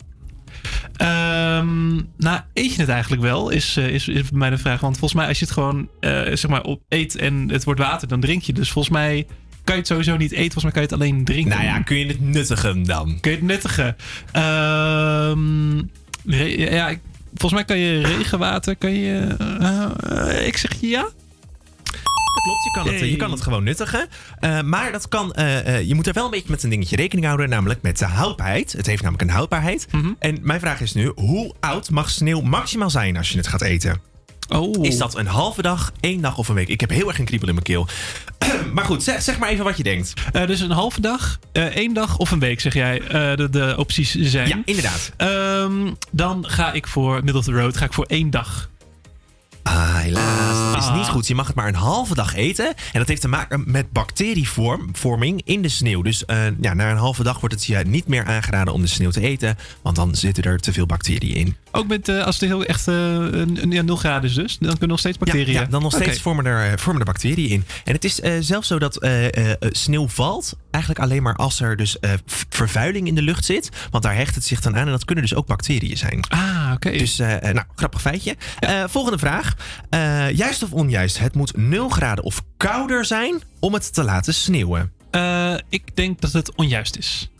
[1.03, 4.81] Um, nou, eet je het eigenlijk wel, is, eh, is, is bij mij de vraag.
[4.81, 7.81] Want volgens mij, als je het gewoon eh, zeg maar op eet en het wordt
[7.81, 8.53] water, dan drink je.
[8.53, 9.27] Dus volgens mij
[9.65, 10.53] kan je het sowieso niet eten.
[10.53, 11.51] Volgens mij kan je het alleen drinken.
[11.51, 13.21] Nou ja, kun je het nuttigen dan?
[13.21, 13.97] Kun je het nuttigen?
[14.37, 15.91] Um,
[16.25, 16.95] ja,
[17.35, 19.37] volgens mij kan je regenwater, kan je...
[19.61, 21.09] Eh, ik zeg ja.
[22.45, 24.09] Klopt, je kan het, je kan het gewoon nuttigen.
[24.39, 26.97] Eh, maar dat kan, eh, eh, je moet er wel een beetje met een dingetje
[26.97, 28.73] rekening houden, namelijk met de houdbaarheid.
[28.73, 29.87] Het heeft namelijk een houdbaarheid.
[29.91, 30.13] Mhm.
[30.19, 33.63] En mijn vraag is nu, hoe oud mag sneeuw maximaal zijn als je het gaat
[33.63, 34.01] eten?
[34.49, 34.85] Oh.
[34.85, 36.69] Is dat een halve dag, één dag of een week?
[36.69, 37.87] Ik heb heel erg een kriebel in mijn keel.
[38.75, 40.13] maar goed, zeg, zeg maar even wat je denkt.
[40.33, 43.51] Eh, dus een halve dag, eh, één dag of een week, zeg jij, eh, de,
[43.51, 44.49] de opties zijn.
[44.49, 45.13] Ja, inderdaad.
[45.17, 48.69] Ehm, dan ga ik voor middle of the road, ga ik voor één dag.
[49.65, 50.73] Ah, helaas.
[50.73, 50.97] Dat is Ah.
[50.97, 51.27] niet goed.
[51.27, 52.67] Je mag het maar een halve dag eten.
[52.67, 56.03] En dat heeft te maken met bacterievorming in de sneeuw.
[56.03, 58.87] Dus eh, ja, na een halve dag wordt het je niet meer aangeraden om de
[58.87, 59.57] sneeuw te eten.
[59.83, 61.57] Want dan zitten er te veel bacteriën in.
[61.75, 64.71] Ook met, eh, als het heel echt eh, een- ja, 0 graden is dus, dan
[64.71, 65.53] kunnen nog steeds bacteriën.
[65.55, 67.65] Ja, ja, dan nog steeds vormen, er, eh, vormen er bacteriën in.
[67.85, 71.37] En het is eh, zelfs zo dat eh, eh, eh, sneeuw valt eigenlijk alleen maar
[71.37, 72.11] als er dus eh,
[72.49, 73.69] vervuiling in de lucht zit.
[73.91, 76.25] Want daar hecht het zich dan aan en dat kunnen dus ook bacteriën zijn.
[76.29, 76.91] Ah, oké.
[76.91, 78.37] Dus, eh, eh, nou, grappig feitje.
[78.59, 79.55] Eh, volgende vraag.
[79.91, 81.19] Eh, juist of onjuist?
[81.19, 84.93] Het moet 0 graden of kouder zijn om het te laten sneeuwen.
[85.11, 87.31] Eh, ik denk dat het onjuist is.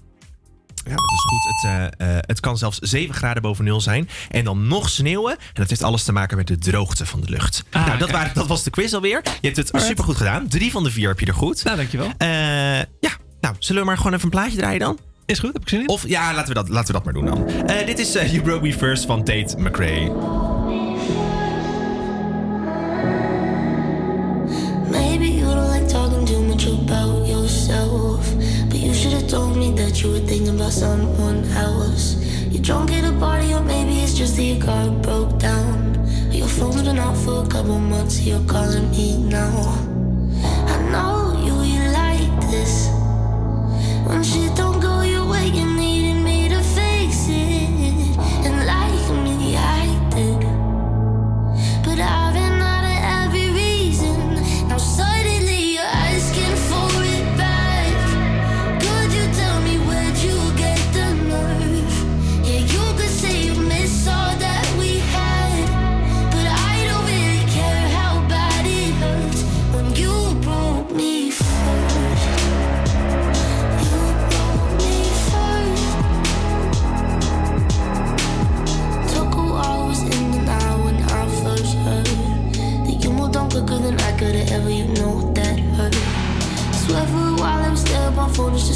[0.85, 1.45] Ja, dat is goed.
[1.45, 1.65] Het,
[1.99, 4.09] eh, eh, het kan zelfs 7 graden boven nul zijn.
[4.31, 5.33] En dan nog sneeuwen.
[5.33, 7.65] En dat heeft alles te maken met de droogte van de lucht.
[7.71, 9.21] nou, dat, waren, dat was de quiz alweer.
[9.25, 9.89] Je hebt het Alright.
[9.89, 10.49] supergoed gedaan.
[10.49, 11.65] Drie van de vier heb je er goed.
[11.65, 12.13] Nou, dankjewel.
[12.19, 12.29] Eh,
[12.79, 13.11] ja,
[13.41, 14.99] nou, zullen we maar gewoon even een plaatje draaien dan?
[15.27, 15.89] Is goed, heb ik zin in.
[15.89, 17.49] Of ja, laten we dat, laten we dat maar doen dan.
[17.67, 20.13] Eh, dit is You Broke Me First van Tate McRae.
[24.91, 28.24] Maybe you don't like talking too much about yourself.
[28.85, 32.17] You should have told me that you were thinking about someone else.
[32.51, 35.95] You're drunk at a party, or maybe it's just that your car broke down.
[36.31, 39.57] Your phone's been out for a couple months, you're calling me now.
[40.69, 42.91] I know you, you like this.
[44.07, 44.74] When shit don't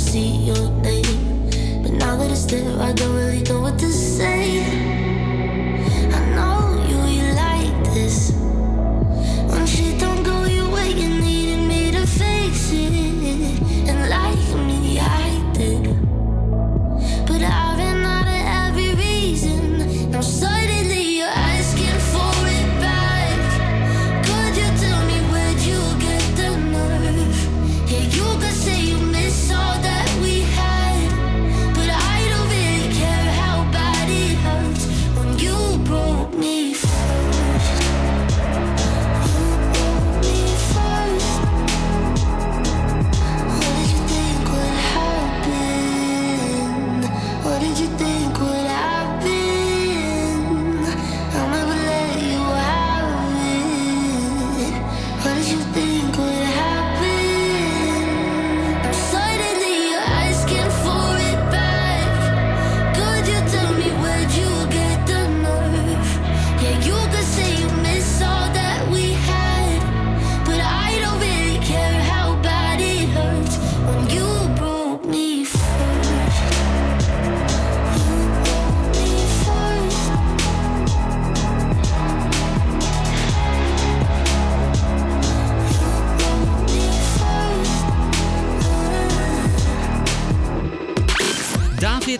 [0.08, 1.50] see your name,
[1.82, 3.67] but now that it's there, I don't really know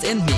[0.09, 0.38] David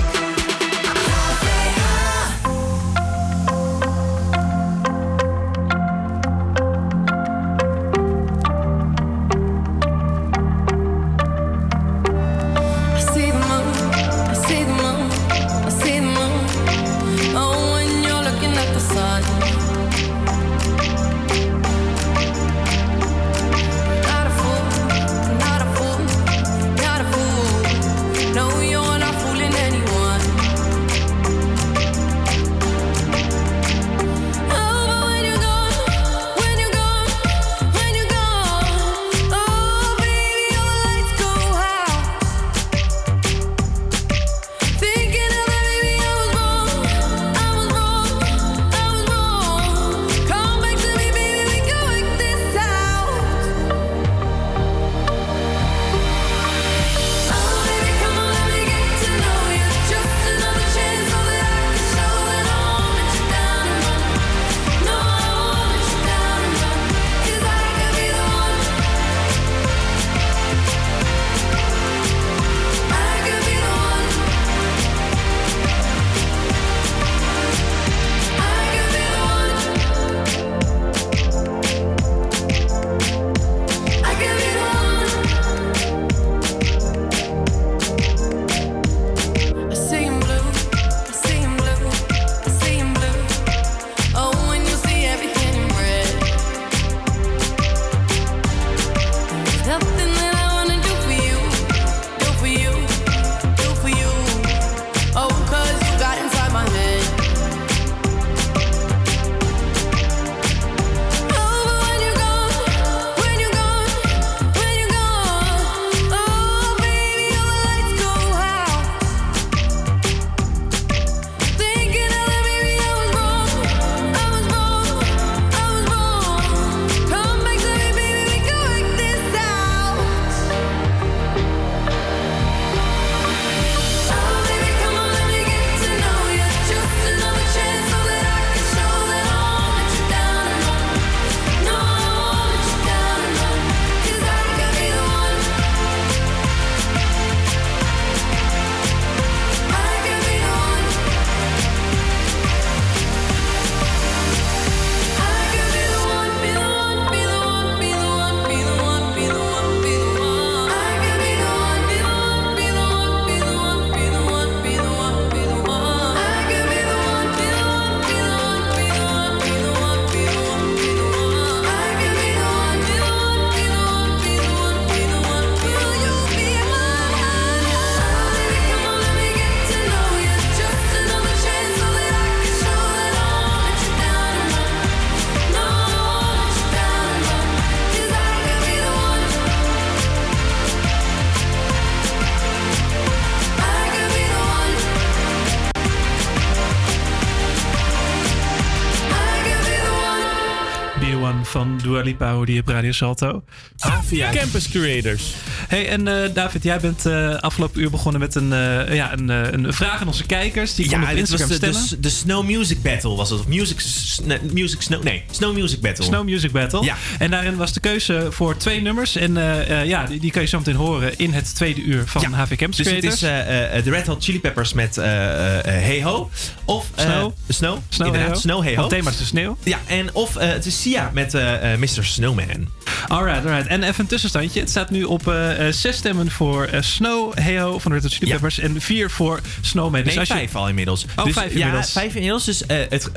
[202.49, 203.43] Je op Radio Salto.
[203.77, 205.33] Avia Campus Creators.
[205.67, 209.29] Hey, en eh, David, jij bent eh, afgelopen uur begonnen met een, eh, ja, een,
[209.29, 210.75] een vraag aan onze kijkers.
[210.75, 213.39] Die Ja, op dit was Instagram de, de, de Snow Music Battle was het.
[213.39, 213.79] Of Music,
[214.25, 216.05] nee, music Snow, nee, Snow Music Battle.
[216.05, 216.83] Snow Music Battle.
[216.83, 216.97] Ja.
[217.19, 219.15] En daarin was de keuze voor twee nummers.
[219.15, 222.33] En eh, ja, die, die kun je zo meteen horen in het tweede uur van
[222.33, 226.29] HV Campus Dus het is eh, eh, de Red Hot Chili Peppers met Hey Ho.
[226.65, 227.33] Of Snow.
[227.47, 227.77] Snow.
[227.89, 228.39] Snow, inderdaad, Hey Ho.
[228.39, 228.81] Snow Hey Ho.
[228.81, 229.57] Het thema is de sneeuw.
[229.63, 231.33] Ja, en of het is Sia met
[231.77, 232.05] Mr.
[232.05, 232.67] Snowman.
[233.11, 233.67] Alright, alright.
[233.67, 234.59] En even een tussenstandje.
[234.59, 238.03] Het staat nu op eh, eh, zes stemmen voor eh, Snow, Heyo van de Red
[238.05, 238.59] Hot Chili Peppers.
[238.59, 239.99] En vier voor Snowman.
[240.03, 241.05] Dus nee, als je- vijf al inmiddels.
[241.15, 241.91] Oh, dus, vijf Ja, inmiddels.
[241.91, 242.45] vijf inmiddels.
[242.45, 243.09] Dus eh, het,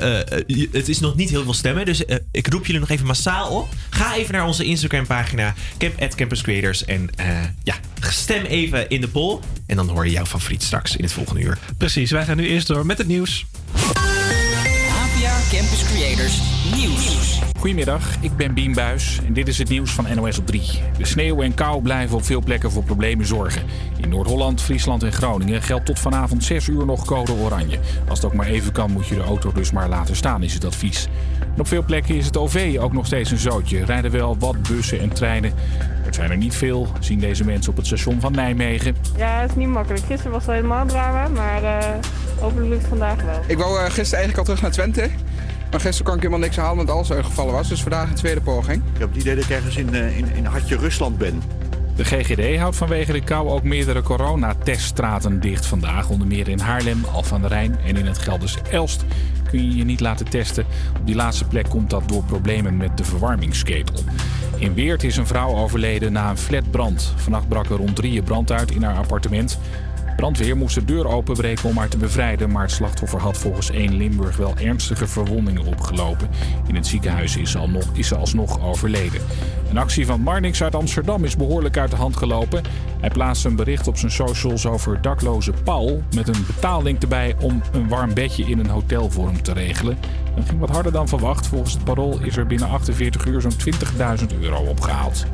[0.47, 1.85] je- het is nog niet heel veel stemmen.
[1.85, 3.73] Dus ik roep jullie nog even massaal op.
[3.89, 5.53] Ga even naar onze Instagram pagina.
[5.77, 6.85] Camp at Campus Creators.
[6.85, 7.27] En eh,
[7.63, 7.75] ja,
[8.09, 9.39] stem even in de poll.
[9.67, 11.57] En dan hoor je jouw favoriet straks in het volgende uur.
[11.77, 13.45] Precies, wij gaan nu eerst door met het nieuws.
[13.83, 16.37] APA Campus Creators
[16.73, 17.41] Nieuws.
[17.59, 20.61] Goedemiddag, ik ben Bien Buis en dit is het nieuws van NOS op 3.
[20.97, 23.61] De sneeuw en kou blijven op veel plekken voor problemen zorgen.
[24.01, 27.79] In Noord-Holland, Friesland en Groningen geldt tot vanavond 6 uur nog code oranje.
[28.07, 30.53] Als het ook maar even kan, moet je de auto dus maar laten staan, is
[30.53, 31.07] het advies.
[31.39, 33.85] En op veel plekken is het OV ook nog steeds een zootje.
[33.85, 35.53] Rijden wel wat bussen en treinen.
[36.03, 38.95] Het zijn er niet veel, zien deze mensen op het station van Nijmegen.
[39.17, 40.05] Ja, het is niet makkelijk.
[40.05, 41.89] Gisteren was het helemaal drama, maar eh,
[42.39, 43.39] hopelijk lukt het vandaag wel.
[43.47, 45.09] Ik wou eh, gisteren eigenlijk al terug naar Twente.
[45.75, 47.69] Maar gisteren kon ik helemaal niks halen omdat alles uitgevallen was.
[47.69, 48.83] Dus vandaag een tweede poging.
[48.93, 51.41] Ik heb het idee dat ik ergens in, eh, in, in Hartje Rusland ben.
[51.95, 56.09] De GGD houdt vanwege de kou ook meerdere coronateststraten dicht vandaag.
[56.09, 59.05] Onder meer in Haarlem, Alphen aan de Rijn en in het Gelders Elst
[59.49, 60.65] kun je je niet laten testen.
[60.99, 64.03] Op die laatste plek komt dat door problemen met de verwarmingsketel.
[64.57, 67.13] In Weert is een vrouw overleden na een flatbrand.
[67.15, 69.59] Vannacht brak er rond drieën brand uit in haar appartement.
[70.15, 73.95] Brandweer moest de deur openbreken om haar te bevrijden, maar het slachtoffer had volgens 1
[73.95, 76.29] Limburg wel ernstige verwondingen opgelopen.
[76.67, 79.21] In het ziekenhuis is ze, al nog, is alsnog overleden.
[79.69, 82.63] Een actie van Marnix uit Amsterdam is behoorlijk uit de hand gelopen.
[82.99, 87.61] Hij plaatste een bericht op zijn socials over dakloze Paul met een betaallink erbij om
[87.71, 89.97] een warm bedje in een hotel voor hem te regelen.
[90.35, 91.47] Dat ging wat harder dan verwacht.
[91.47, 93.51] Volgens het parool is er binnen 48 uur zo'n
[94.31, 95.25] 20.000 euro opgehaald.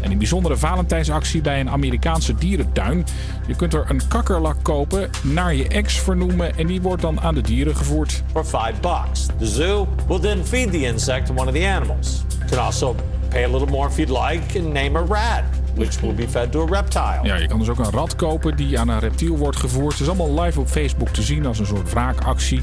[0.00, 3.06] En een bijzondere Valentijnsactie bij een Amerikaanse dierentuin.
[3.46, 7.34] Je kunt er een kakkerlak kopen, naar je ex vernoemen en die wordt dan aan
[7.34, 8.22] de dieren gevoerd.
[8.32, 9.26] for five bucks.
[9.38, 12.24] The zoo will then feed the insect to one of the animals.
[12.38, 12.94] You can also
[13.28, 15.44] pay a little more if you'd like and name a rat,
[15.74, 17.20] which will be fed to a reptile.
[17.22, 19.92] Ja, je kan dus ook een rat kopen die aan een reptiel wordt gevoerd.
[19.92, 22.62] Het is allemaal live op Facebook te zien als een soort wraakactie.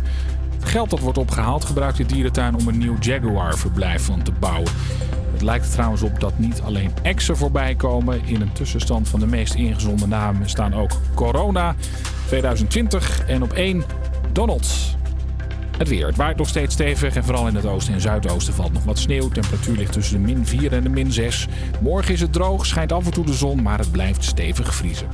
[0.59, 4.71] Het geld dat wordt opgehaald gebruikt de dierentuin om een nieuw Jaguar-verblijf van te bouwen.
[5.35, 8.25] Het lijkt er trouwens op dat niet alleen exen voorbij komen.
[8.25, 11.75] In een tussenstand van de meest ingezonden namen staan ook Corona
[12.25, 13.83] 2020 en op 1
[14.31, 14.67] Donald.
[15.77, 16.07] Het weer.
[16.07, 18.99] Het waait nog steeds stevig en vooral in het oosten en zuidoosten valt nog wat
[18.99, 19.29] sneeuw.
[19.29, 21.47] Temperatuur ligt tussen de min 4 en de min 6.
[21.81, 25.07] Morgen is het droog, schijnt af en toe de zon, maar het blijft stevig vriezen.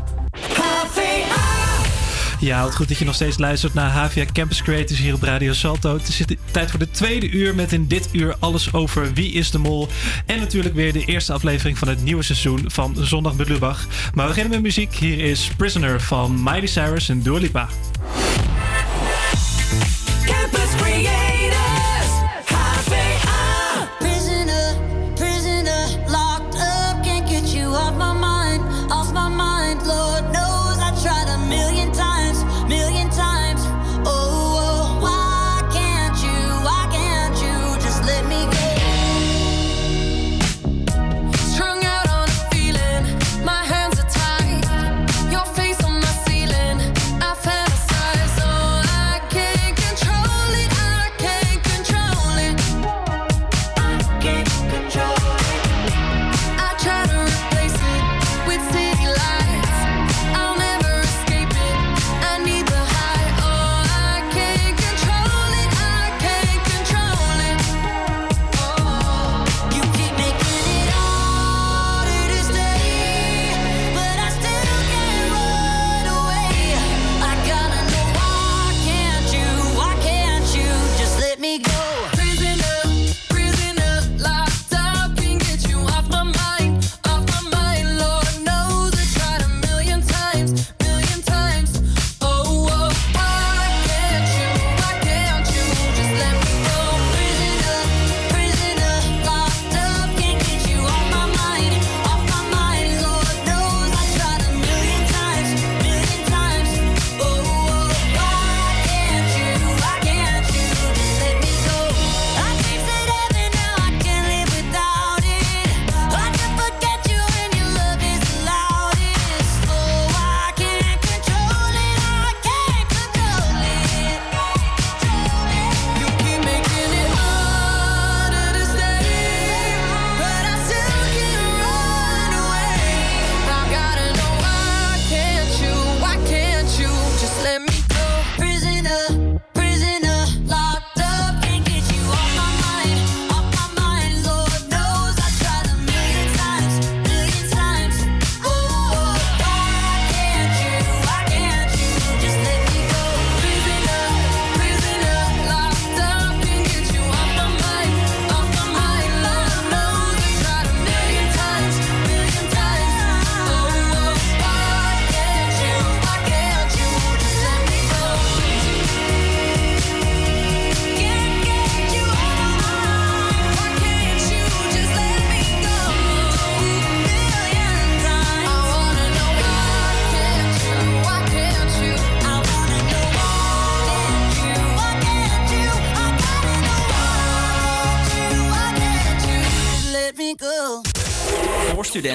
[2.41, 5.93] Ja, goed dat je nog steeds luistert naar HVA Campus Creators hier op Radio Salto.
[5.93, 9.51] Het is tijd voor de tweede uur met in dit uur alles over Wie is
[9.51, 9.87] de Mol.
[10.25, 13.87] En natuurlijk weer de eerste aflevering van het nieuwe seizoen van Zondag met Lubach.
[14.13, 14.95] Maar we beginnen met muziek.
[14.95, 17.67] Hier is Prisoner van Miley Cyrus en Dua Lipa.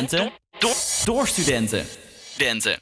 [0.07, 0.32] Studenten.
[0.59, 1.86] Door, door studenten.
[2.24, 2.80] Studenten.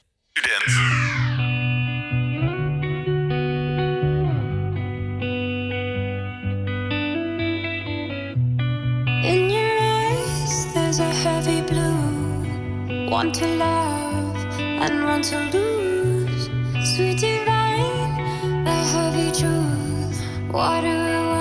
[9.22, 13.08] In your eyes, there's a heavy blue.
[13.10, 16.50] Want to love and want to lose.
[16.94, 20.22] Sweet divine, the heavy truth.
[20.52, 21.33] Water and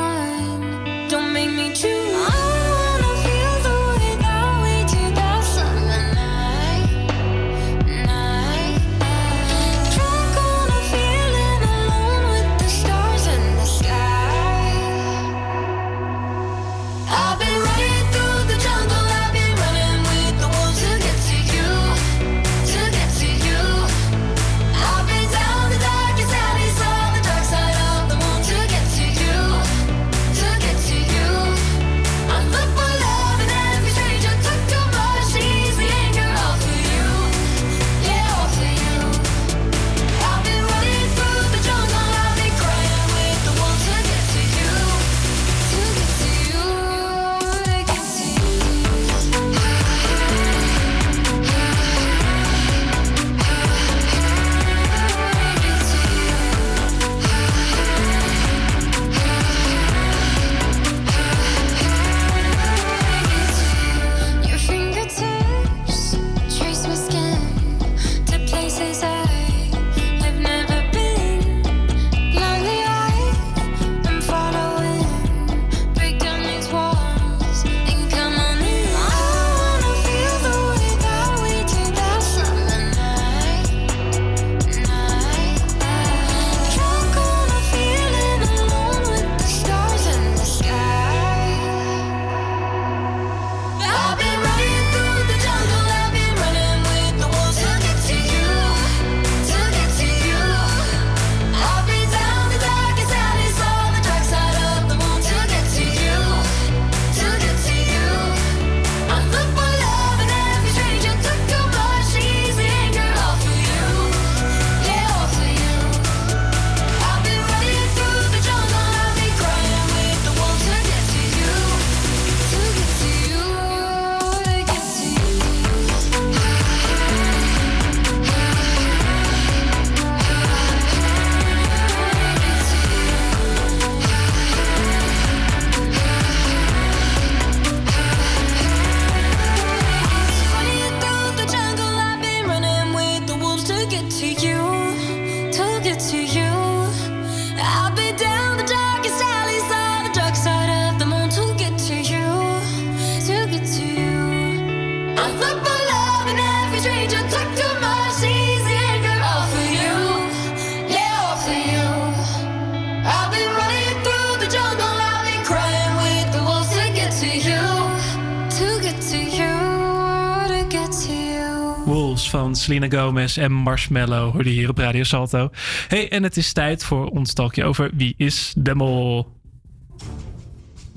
[172.64, 175.50] Selena Gomez en Marshmallow hoorde hier op Radio Salto.
[175.88, 179.28] Hey, en het is tijd voor ons talkje over Wie is de Mol?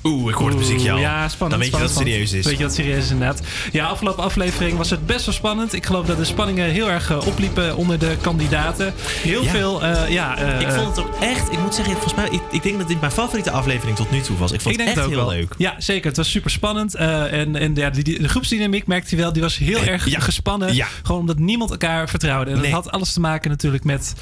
[0.07, 0.99] Oeh, ik hoor het muziekje al.
[0.99, 1.51] Ja, spannend.
[1.51, 2.45] Dan weet je dat het serieus is.
[2.45, 3.41] Weet je dat het serieus is inderdaad.
[3.73, 5.73] Ja, afgelopen aflevering was het best wel spannend.
[5.73, 8.95] Ik geloof dat de spanningen heel erg eh, opliepen onder de kandidaten.
[9.23, 9.51] Heel Ja.
[9.51, 10.37] veel, eh, ja...
[10.39, 12.89] eh, ik vond het ook echt, ik moet zeggen, volgens mij, ik, ik denk dat
[12.89, 14.53] dit mijn favoriete aflevering tot nu toe was.
[14.53, 15.29] Ik vond ik het echt het heel wel.
[15.29, 15.55] leuk.
[15.59, 16.07] Ja, zeker.
[16.09, 16.95] Het was super spannend.
[16.95, 20.75] en en ja, die, die- de groepsdynamiek merkte je wel, die was heel erg gespannen.
[20.75, 20.87] Ja.
[21.03, 22.51] Gewoon omdat niemand elkaar vertrouwde.
[22.51, 22.71] En Nee.
[22.71, 24.15] dat had alles te maken natuurlijk met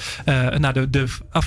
[0.59, 1.07] nou, de, de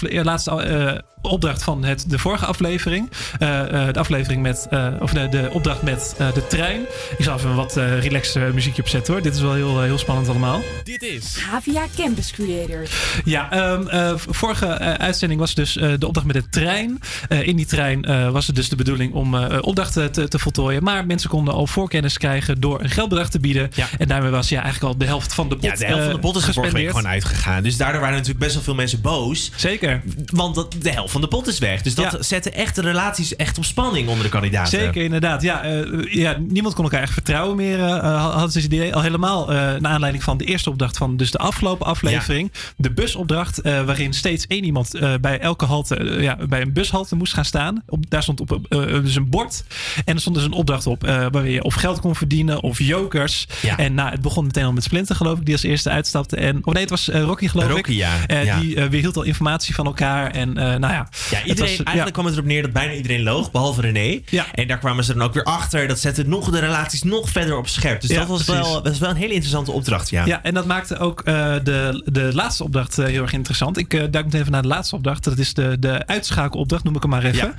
[0.10, 3.10] eh, laatste opdracht van het, de vorige aflevering.
[3.40, 6.82] De aflevering met, eh, of de, de opdracht met eh, de trein.
[7.18, 9.22] Ik zal even wat eh relaxed muziekje opzetten hoor.
[9.22, 10.62] Dit is wel heel, heel spannend allemaal.
[10.84, 12.92] Dit is Havia Campus Creators.
[13.26, 17.00] Ja, ehm, eh, vorige eh, uitzending was dus eh, de opdracht met de trein.
[17.30, 20.40] Eh, in die trein eh, was het dus de bedoeling om eh, opdrachten te, te
[20.40, 20.84] voltooien.
[20.84, 23.70] Maar mensen konden al voorkennis krijgen door een geldbedrag te bieden.
[23.98, 26.14] En daarmee was ja, eigenlijk al de helft van de pot Ja, de helft van
[26.14, 26.96] de pot is er vorige week gespendeerd.
[26.96, 27.64] gewoon uitgegaan.
[27.64, 29.52] Dus daardoor waren natuurlijk best wel veel mensen boos.
[29.56, 30.02] Zeker.
[30.26, 31.82] Want dat, de helft van de pot is weg.
[31.82, 32.22] Dus dat Ja.
[32.22, 34.80] zette echt de relaties echt op spanning onder de kandidaten.
[34.80, 35.42] Zeker, inderdaad.
[35.42, 37.80] Ja, eh, ja, niemand kon elkaar echt vertrouwen meer.
[37.80, 38.96] eh, hadden ze het idee.
[38.96, 42.52] Al helemaal eh naar aanleiding van de eerste opdracht van dus de afgelopen aflevering.
[42.78, 46.74] De busopdracht, eh, waarin steeds één iemand eh, bij elke halte, eh, ja, bij een
[46.74, 47.84] bushalte moest gaan staan.
[47.88, 49.64] Op, daar stond op eh, dus een bord.
[50.06, 52.80] En er stond dus een opdracht op eh waar je of geld kon verdienen of
[52.80, 53.48] jokers.
[53.78, 56.36] En nou, het begon meteen al met Splinter, geloof ik, die als eerste uitstapte.
[56.36, 57.98] En, of nee, het was eh, Rocky, geloof Rocky, ik.
[57.98, 58.14] ja.
[58.28, 58.60] Eh, Ja.
[58.60, 60.32] Die eh, weerhield al informatie van elkaar.
[60.32, 62.94] En eh, nou ja, Ja, iedereen, was, eh, eigenlijk kwam het erop neer dat bijna
[62.94, 64.07] iedereen loog, behalve René.
[64.08, 64.46] René.
[64.54, 65.88] En daar kwamen ze dan ook weer achter.
[65.88, 68.02] Dat zette nog de relaties nog verder op scherp.
[68.02, 68.64] Dus Ja, dat was precies.
[68.64, 70.26] wel, was wel een hele interessante opdracht, ja.
[70.26, 73.78] Ja, en dat maakte ook eh, de, de laatste opdracht eh, heel erg interessant.
[73.78, 75.24] Ik eh, duik meteen even naar de laatste opdracht.
[75.24, 77.56] Dat is de, de uitschakelopdracht, noem ik hem maar even.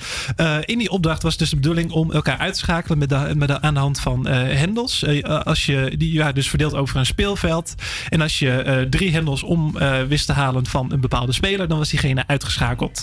[0.64, 3.48] In die opdracht was dus de bedoeling om elkaar uit te schakelen met de, met
[3.48, 5.04] de, aan de hand van hendels.
[5.44, 7.74] Als je die ja, dus verdeelt over een speelveld.
[8.08, 11.88] En als je drie hendels om wist te halen van een bepaalde speler, dan was
[11.88, 13.02] diegene uitgeschakeld.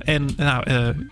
[0.00, 0.64] En nou,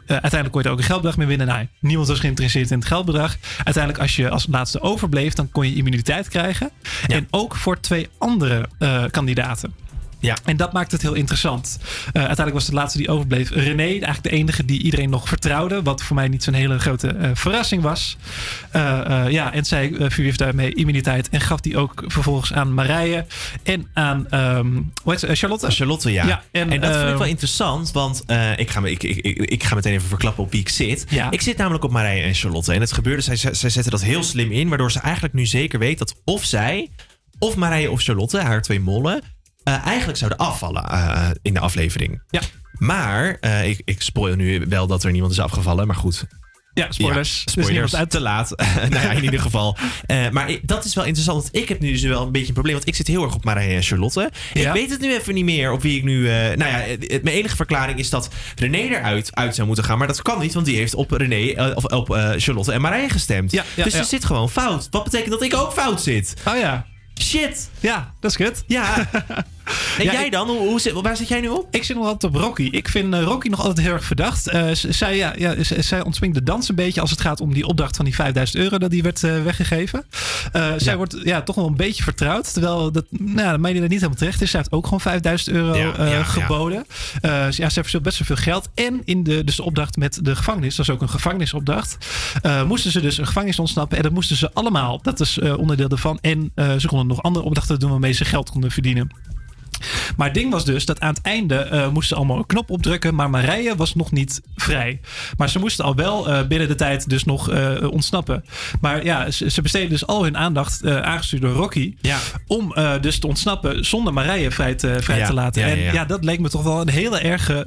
[0.06, 1.54] uiteindelijk kon je er ook een geldbedrag mee winnen.
[1.54, 3.36] Nou, niemand was geïnteresseerd in het geldbedrag.
[3.64, 6.70] Uiteindelijk, als je als laatste overbleef, dan kon je immuniteit krijgen.
[7.06, 9.74] En ook voor twee andere eh, kandidaten.
[10.22, 10.36] Ja.
[10.44, 11.78] En dat maakt het heel interessant.
[11.82, 13.82] Eh, uiteindelijk was de laatste die overbleef René.
[13.82, 15.82] Eigenlijk de enige die iedereen nog vertrouwde.
[15.82, 18.16] Wat voor mij niet zo'n hele grote eh, verrassing was.
[18.70, 21.28] Eh, ja, en zij verwierf daarmee immuniteit.
[21.28, 23.26] En gaf die ook vervolgens aan Marije.
[23.62, 24.72] En aan ehm,
[25.02, 25.70] hoe heet Charlotte.
[25.70, 26.42] Charlotte, ja.
[26.50, 28.24] en, en, dat vind ik ehm, wel interessant, want
[28.56, 31.06] ik, ga me, ik, ik, ik, ik ga meteen even verklappen op wie ik zit.
[31.30, 32.72] Ik zit namelijk op Marije en Charlotte.
[32.72, 35.46] En het gebeurde, zij, zij zij zetten dat heel slim in, waardoor ze eigenlijk nu
[35.46, 36.90] zeker weet dat of zij,
[37.38, 39.22] of Marije of Charlotte, haar twee mollen,
[39.64, 42.22] eh, eigenlijk zouden afvallen eh, in de aflevering.
[42.30, 42.40] Ja.
[42.72, 46.24] Maar, eh, ik, ik spoil nu wel dat er niemand is afgevallen, maar goed.
[46.74, 47.28] Ja, spoilers.
[47.38, 47.70] Ja, Dus spoilers.
[47.72, 48.50] niemand uit- te laat.
[48.90, 49.76] nou ja, in ieder geval.
[50.30, 51.42] Maar dat is wel interessant.
[51.42, 52.74] Want ik heb nu dus wel een beetje een probleem.
[52.74, 54.30] Want ik zit heel erg op Marije en Charlotte.
[54.52, 56.28] Ik weet het nu even niet meer op wie ik nu...
[56.28, 59.98] eh, nou ja, het- mijn enige verklaring is dat René eruit uit zou moeten gaan.
[59.98, 63.52] Maar dat kan niet, want die heeft op René, of op Charlotte en Marije gestemd.
[63.52, 63.98] ja, dus ja.
[63.98, 64.88] er zit gewoon fout.
[64.90, 66.34] Wat betekent dat ik ook fout zit?
[66.48, 66.86] Oh ja.
[67.22, 67.70] Shit.
[67.80, 68.64] Ja, dat is kut.
[68.66, 69.08] Ja.
[69.98, 70.48] En Ja, jij dan?
[70.48, 71.66] Hoe, hoe zit- waar zit jij nu op?
[71.70, 72.68] Ik zit nog altijd op Rocky.
[72.70, 74.48] Ik vind eh, Rocky nog altijd heel erg verdacht.
[74.48, 77.66] Eh, zij, ja, ja, zij ontspringt de dans een beetje als het gaat om die
[77.66, 80.04] opdracht van die 5000 euro dat die werd eh, weggegeven.
[80.76, 82.52] Zij wordt ja, toch wel een beetje vertrouwd.
[82.52, 84.50] Terwijl dat, nou, mij dat niet helemaal terecht is.
[84.50, 86.22] Zij heeft ook gewoon 5000 euro Ja, eh, ja, ja.
[86.24, 86.86] geboden.
[87.22, 88.68] Ja, zij verspeelt best wel veel geld.
[88.74, 91.96] En in de, dus de opdracht met de gevangenis, dat is ook een gevangenisopdracht,
[92.66, 93.96] moesten ze dus een gevangenis ontsnappen.
[93.96, 95.02] En dat moesten ze allemaal.
[95.02, 96.18] Dat is onderdeel daarvan.
[96.20, 99.10] En ze konden nog andere opdrachten doen waarmee ze geld konden verdienen.
[100.16, 102.70] Maar het ding was dus dat aan het einde eh, moesten ze allemaal een knop
[102.70, 103.14] opdrukken.
[103.14, 105.00] Maar Marije was nog niet vrij.
[105.36, 108.44] Maar ze moesten al wel eh, binnen de tijd dus nog eh, ontsnappen.
[108.80, 111.94] Maar ja, ze, ze besteden dus al hun aandacht, aangestuurd door Rocky.
[112.46, 115.62] Om dus te ontsnappen zonder Marije vrij te, vrij Ja, te laten.
[115.62, 116.04] ja, en ja.
[116.04, 117.66] dat leek me toch wel een hele erge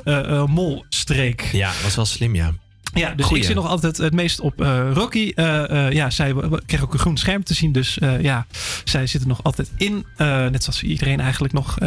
[0.49, 1.49] molstreek.
[1.51, 2.53] Ja, was wel slim, ja.
[2.99, 3.41] Ja, dus Goeie.
[3.41, 5.31] ik zit nog altijd het meest op eh, Rocky.
[5.35, 6.33] Eh, eh, ja, zij
[6.65, 7.71] kreeg ook een groen scherm te zien.
[7.71, 8.45] Dus ja,
[8.83, 10.05] zij zit er nog altijd in.
[10.17, 11.77] Net zoals iedereen eigenlijk nog.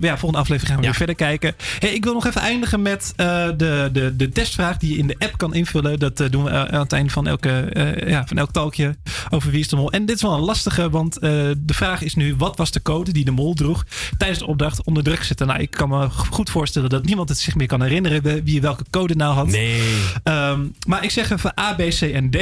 [0.00, 1.54] ja, volgende aflevering gaan we weer verder kijken.
[1.78, 5.16] Hey, ik wil nog even eindigen met de, de, de testvraag die je in de
[5.18, 5.98] app kan invullen.
[5.98, 7.70] Dat doen we aan het einde van, elke,
[8.06, 8.96] ja, van elk talkje
[9.30, 9.92] over Wie is de Mol.
[9.92, 12.34] En dit is wel een lastige, want de vraag is nu...
[12.36, 13.84] wat was de code die de mol droeg
[14.18, 15.46] tijdens de opdracht onder druk zetten?
[15.46, 18.44] Nou, ik kan me goed voorstellen dat niemand het zich meer kan herinneren...
[18.44, 19.46] wie welke code nou had.
[19.46, 19.80] Nee.
[20.40, 22.38] Ehm, maar ik zeg even A, B, C en D.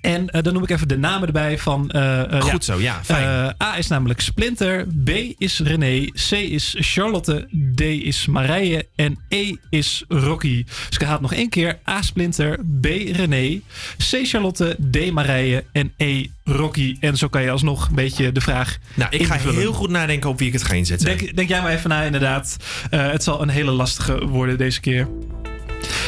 [0.00, 1.90] En eh, dan noem ik even de namen erbij van...
[1.90, 3.54] eh, eh, Goed zo, ja, fijn.
[3.62, 5.08] A is namelijk Splinter, B
[5.38, 10.64] is René, C is Charlotte, D is Marije en E is Rocky.
[10.64, 11.78] Dus ik haal het nog één keer.
[11.88, 13.60] A Splinter, B René,
[13.96, 16.96] C Charlotte, D Marije en E Rocky.
[17.00, 19.58] En zo kan je alsnog een beetje de vraag Nou, ik ga invullen.
[19.60, 21.06] heel goed nadenken op wie ik het ga inzetten.
[21.06, 22.56] Denk, denk jij maar even na, inderdaad.
[22.90, 25.08] Het zal een hele lastige worden deze keer.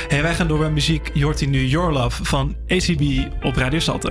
[0.09, 1.11] Hey, wij gaan door bij muziek.
[1.15, 3.03] Je hoort nu Your Love van ACB
[3.43, 4.11] op Radio Salto.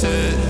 [0.00, 0.49] Every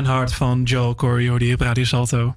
[0.00, 2.34] And Heart van Joel je op Radio Salto.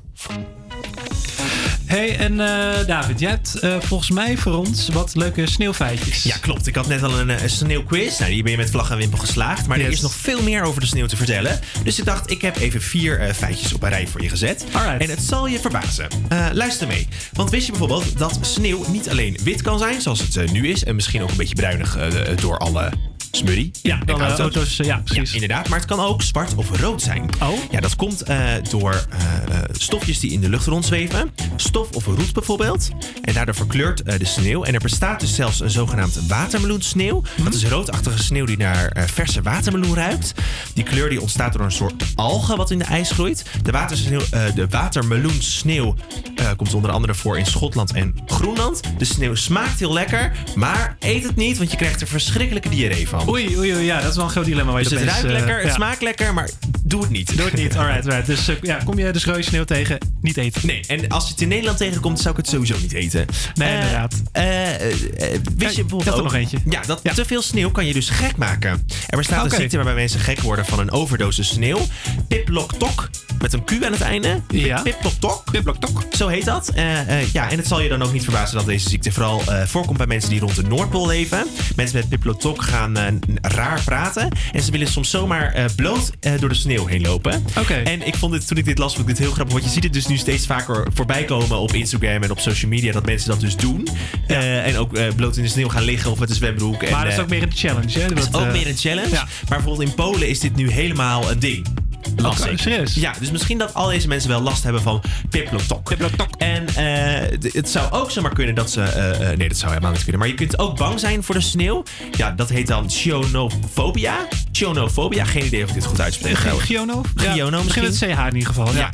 [1.86, 6.24] Hey, en eh, David, jij hebt eh, volgens mij voor ons wat leuke sneeuwfeitjes.
[6.24, 6.68] Ja, klopt.
[6.68, 8.20] Ik had net al een, eh, een sneeuwquiz.
[8.20, 9.68] Nou, die ben je met vlag en wimpel geslaagd.
[9.68, 11.60] Maar er is nog veel meer over de sneeuw te vertellen.
[11.84, 14.66] Dus ik dacht, ik heb even vier feitjes op een rij voor je gezet.
[15.00, 16.08] En het zal je verbazen.
[16.54, 17.08] Luister mee.
[17.34, 20.84] Want wist je bijvoorbeeld dat sneeuw niet alleen wit kan zijn, zoals het nu is.
[20.84, 21.98] En misschien ook een beetje bruinig
[22.36, 22.92] door alle
[23.36, 23.72] smurrie.
[23.82, 25.34] Ja, en alle auto's, ja, precies.
[25.34, 25.70] inderdaad.
[25.70, 27.30] Maar het kan ook zwart of rood zijn.
[27.42, 27.50] Oh?
[27.72, 31.32] Ja, dat komt eh, door eh, eh, stofjes die in de lucht rondzweven.
[31.56, 32.90] Stof of roet bijvoorbeeld.
[33.22, 34.64] En daardoor verkleurt eh, de sneeuw.
[34.64, 37.24] En er bestaat dus zelfs een zogenaamd watermeloensneeuw.
[37.44, 40.34] Dat is roodachtige sneeuw die naar eh, verse watermeloen ruikt.
[40.74, 43.46] Die kleur die ontstaat door een soort algen wat in de ijs groeit.
[43.64, 45.96] De, watersneeuw, eh, de watermeloensneeuw
[46.36, 48.82] eh, komt onder andere voor in Schotland en Groenland.
[48.98, 53.08] De sneeuw smaakt heel lekker, maar eet het niet, want je krijgt er verschrikkelijke diarree
[53.08, 53.23] van.
[53.28, 54.72] Oei, oei, oei, ja, dat is wel een groot dilemma.
[54.72, 55.74] Waar je Dus het ruikt eh, lekker, het ja.
[55.74, 56.50] smaakt lekker, maar
[56.84, 57.38] doe het niet.
[57.38, 58.26] Doe het niet, alright, right.
[58.26, 60.62] Dus eh, ja, kom je dus rode sneeuw tegen, niet eten.
[60.68, 63.26] Nee, en als je het in Nederland tegenkomt, zou ik het sowieso niet eten.
[63.54, 64.22] Nee, Eh, inderdaad.
[64.32, 66.58] eh, eh, eh, wist je bijvoorbeeld er ook- nog eentje.
[66.70, 68.88] Ja, dat te veel sneeuw kan je dus gek maken.
[69.08, 71.80] Er bestaat een ziekte waarbij mensen gek worden van een overdosis sneeuw.
[72.28, 73.10] Piploktok,
[73.42, 74.42] met een Q aan het einde.
[74.50, 74.82] Ja.
[74.82, 75.44] Piploktok.
[75.52, 76.04] Piploktok.
[76.12, 76.70] Zo heet dat.
[76.70, 79.42] Eh, eh, ja, en het zal je dan ook niet verbazen dat deze ziekte vooral
[79.48, 81.48] eh, voorkomt bij mensen die rond de Noordpool leven.
[81.76, 84.28] Mensen met piploktok gaan eh, raar praten.
[84.52, 87.46] En ze willen soms zomaar eh, bloot eh, door de sneeuw heen lopen.
[87.60, 87.74] Oké.
[87.74, 89.54] En ik vond dit, toen ik dit las, vond ik dit heel grappig.
[89.54, 92.72] Want je ziet het dus nu steeds vaker voorbij komen op Instagram en op social
[92.72, 92.92] media.
[92.92, 93.88] Dat mensen dat dus doen.
[94.28, 96.84] Eh, en ook bloot in de sneeuw gaan liggen of met een zwembroek.
[96.84, 98.08] En, Maar dat is ook meer een challenge, hè?
[98.08, 99.10] dat is ook meer een challenge.
[99.10, 99.28] ja.
[99.50, 101.68] Maar bijvoorbeeld in Polen is dit nu helemaal een ding.
[102.16, 102.58] Las Oké, ik.
[102.60, 102.94] serieus?
[102.94, 105.92] Ja, dus misschien dat al deze mensen wel last hebben van piplotok.
[106.38, 108.82] En eh, het zou ook zomaar kunnen dat ze...
[108.82, 110.20] eh, eh, nee, dat zou helemaal niet kunnen.
[110.20, 111.84] Maar je kunt ook bang zijn voor de sneeuw.
[112.18, 114.28] Ja, dat heet dan chionofobia.
[114.52, 115.26] Chionofobia.
[115.26, 116.36] Geen idee of ik dit goed uitspreek.
[116.38, 116.62] G-.
[116.66, 117.02] Giono?
[117.16, 118.10] Giono Ja, misschien misschien.
[118.10, 118.74] het CH in ieder geval.
[118.74, 118.80] Ja.
[118.80, 118.92] Ja.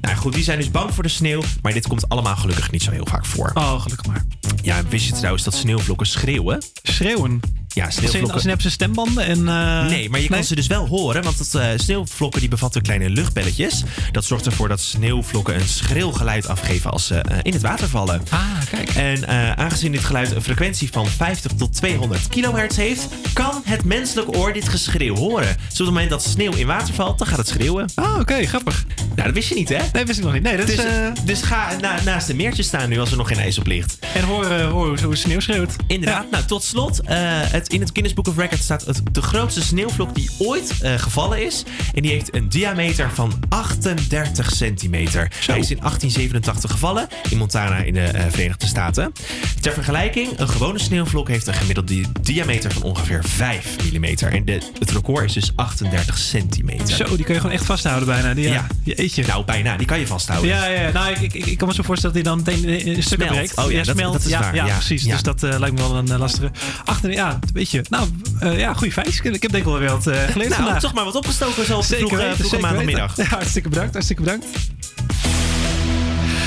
[0.00, 1.42] Nou goed, die zijn dus bang voor de sneeuw.
[1.62, 3.50] Maar dit komt allemaal gelukkig niet zo heel vaak voor.
[3.54, 4.24] Oh, gelukkig maar.
[4.62, 6.62] Ja, wist je trouwens dat sneeuwvlokken schreeuwen?
[6.82, 7.40] Schreeuwen?
[7.74, 8.32] Ja, sneeuwvlokken.
[8.32, 9.48] als hebben ze stembanden en...
[9.48, 12.82] eh, Nee, maar je kan ze dus wel horen, want dat, eh, sneeuwvlokken die bevatten
[12.82, 13.82] kleine luchtbelletjes.
[14.12, 17.88] Dat zorgt ervoor dat sneeuwvlokken een schril geluid afgeven als ze eh, in het water
[17.88, 18.22] vallen.
[18.28, 18.40] Ah,
[18.70, 18.88] kijk.
[18.90, 19.28] En
[19.58, 24.52] aangezien dit geluid een frequentie van 50 tot 200 kilohertz heeft, kan het menselijk oor
[24.52, 25.56] dit geschreeuw horen.
[25.56, 27.88] Dus op het moment dat sneeuw in water valt, dan gaat het schreeuwen.
[27.94, 28.84] Ah, oké, grappig.
[29.14, 29.82] Nou, dat wist je niet, hè?
[29.92, 30.42] Nee, wist ik nog niet.
[30.42, 30.84] Nee, dat dus, is...
[30.84, 33.66] eh, dus ga na- naast een meertje staan nu als er nog geen ijs op
[33.66, 33.98] ligt.
[34.14, 35.76] En hoor, eh, hoor hoe sneeuw schreeuwt.
[35.86, 36.30] Inderdaad.
[36.30, 37.00] Nou, tot slot.
[37.00, 40.72] eh, het, in het Guinness Book of Records staat het, de grootste sneeuwvlok die ooit
[40.96, 41.62] gevallen is.
[41.94, 45.20] En die heeft een diameter van 38 centimeter.
[45.46, 49.12] Hij is in 1887 gevallen in Montana in de Verenigde Staten.
[49.60, 54.04] Ter vergelijking, een gewone sneeuwvlok heeft een gemiddelde di- diameter van ongeveer 5 mm.
[54.04, 56.96] En de, het record is dus 38 centimeter.
[56.96, 58.34] Zo, die kun je gewoon echt vasthouden bijna.
[58.34, 58.52] Die, ja.
[58.52, 58.66] Ja.
[58.94, 59.26] Jeetje.
[59.26, 59.76] Nou, bijna.
[59.80, 60.50] Die kan je vasthouden.
[60.50, 63.02] Ja, ja, nou, ik, ik, ik kan me zo voorstellen dat hij dan meteen in
[63.02, 63.30] stukken Smelt.
[63.30, 63.56] breekt.
[63.66, 64.12] Oh ja, dat- smelt.
[64.12, 64.54] dat is ja, waar.
[64.54, 65.04] Ja, Ja, precies.
[65.04, 65.12] ja.
[65.12, 66.50] Dus dat eh, lijkt me wel een eh, lastige.
[66.84, 67.82] Achter, ja, weet je.
[67.90, 68.08] Nou,
[68.40, 69.16] eh, ja, goede feitjes.
[69.20, 70.80] Ik heb denk ik wel weer wat eh geleerd Nou, vandaag.
[70.80, 73.16] toch maar wat opgestoken zo op de Zeker weten, zeker maandagmiddag.
[73.20, 74.46] Ja, hartstikke bedankt, hartstikke bedankt.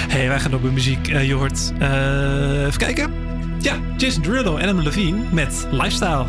[0.08, 1.08] hey, wij gaan door met muziek.
[1.08, 3.14] Eh, je hoort, eh, even kijken.
[3.60, 6.26] Ja, Jason Derulo en Adam Levine met Lifestyle.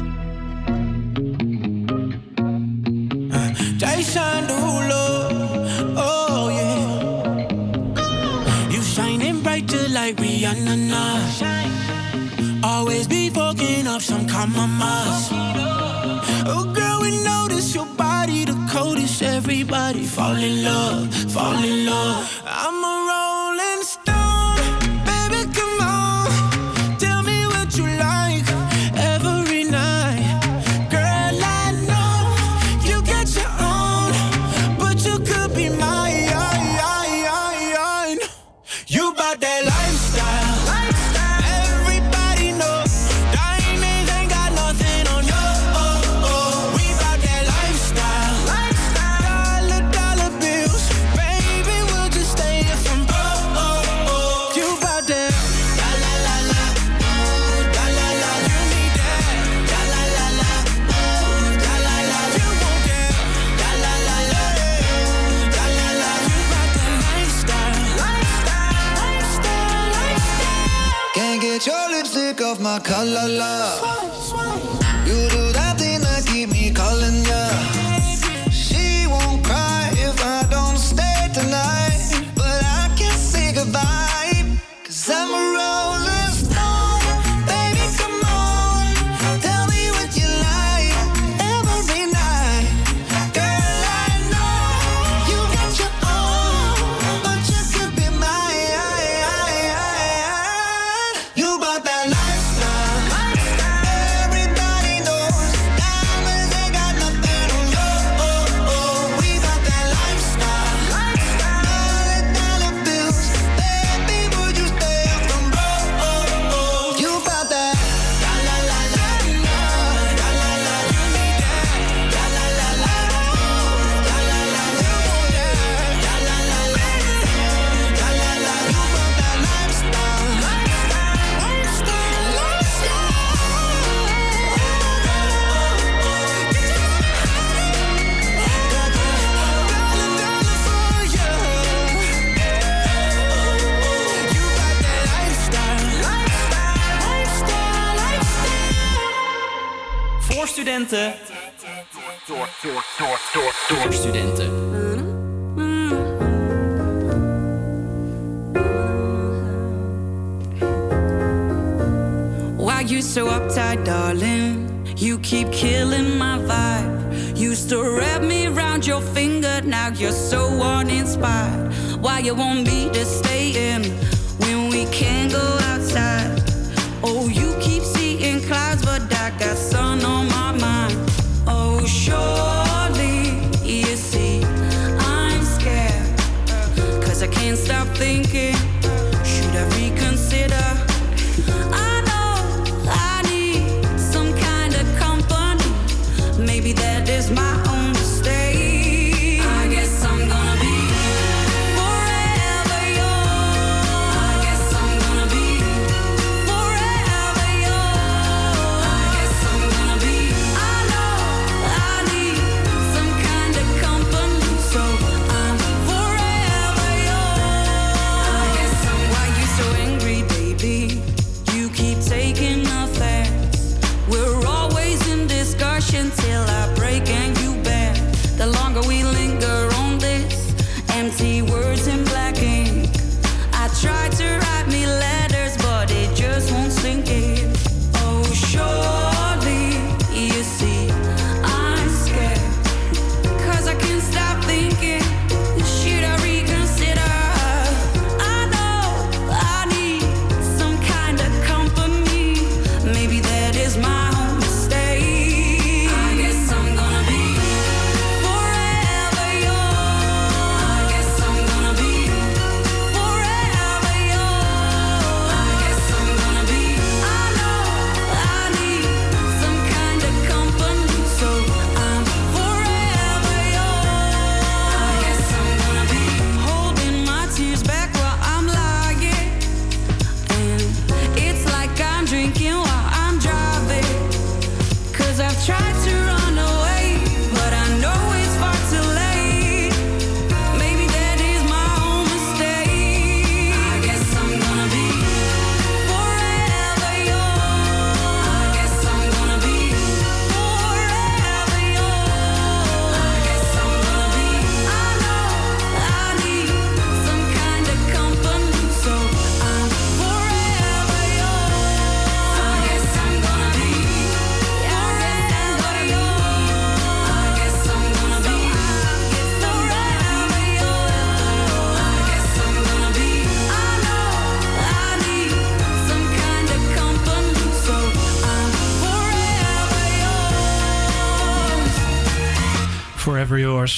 [3.76, 5.03] Jason Derulo,
[10.05, 11.16] like Rihanna now.
[12.62, 15.28] Always be fucking up some compromise.
[16.52, 19.22] Oh girl, we notice your body the coldest.
[19.22, 22.43] Everybody fall in love, fall in love.
[22.44, 23.03] I'm a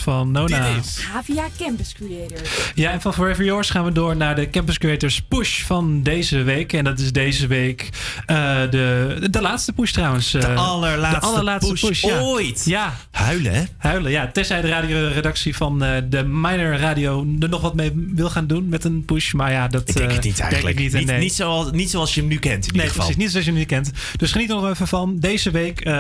[0.07, 0.96] Forever Yours van Nona.
[1.17, 2.51] Havia Campus Creators.
[2.75, 6.43] Ja, en van Forever Yours gaan we door naar de Campus Creators Push van deze
[6.43, 6.73] week.
[6.73, 7.89] En dat is deze week
[8.27, 10.31] eh, de, de laatste push trouwens.
[10.31, 12.21] De Eh, allerlaatste de allerlaatste push ja.
[12.21, 12.63] ooit.
[12.65, 12.97] Ja.
[13.11, 13.63] Huilen, hè?
[13.77, 14.31] Huilen, ja.
[14.33, 18.69] Tenzij de radioredactie van eh, de Minor Radio er nog wat mee wil gaan doen
[18.69, 19.33] met een push.
[19.33, 20.79] Maar ja, dat Ik denk het niet eigenlijk.
[20.79, 21.19] Niet, Niet, nee.
[21.21, 23.05] niet, zoals, niet zoals je hem nu kent in ieder Nee, geval.
[23.05, 23.23] precies.
[23.23, 23.91] Niet zoals je hem nu kent.
[24.17, 25.19] Dus geniet er nog even van.
[25.19, 25.93] Deze week, eh,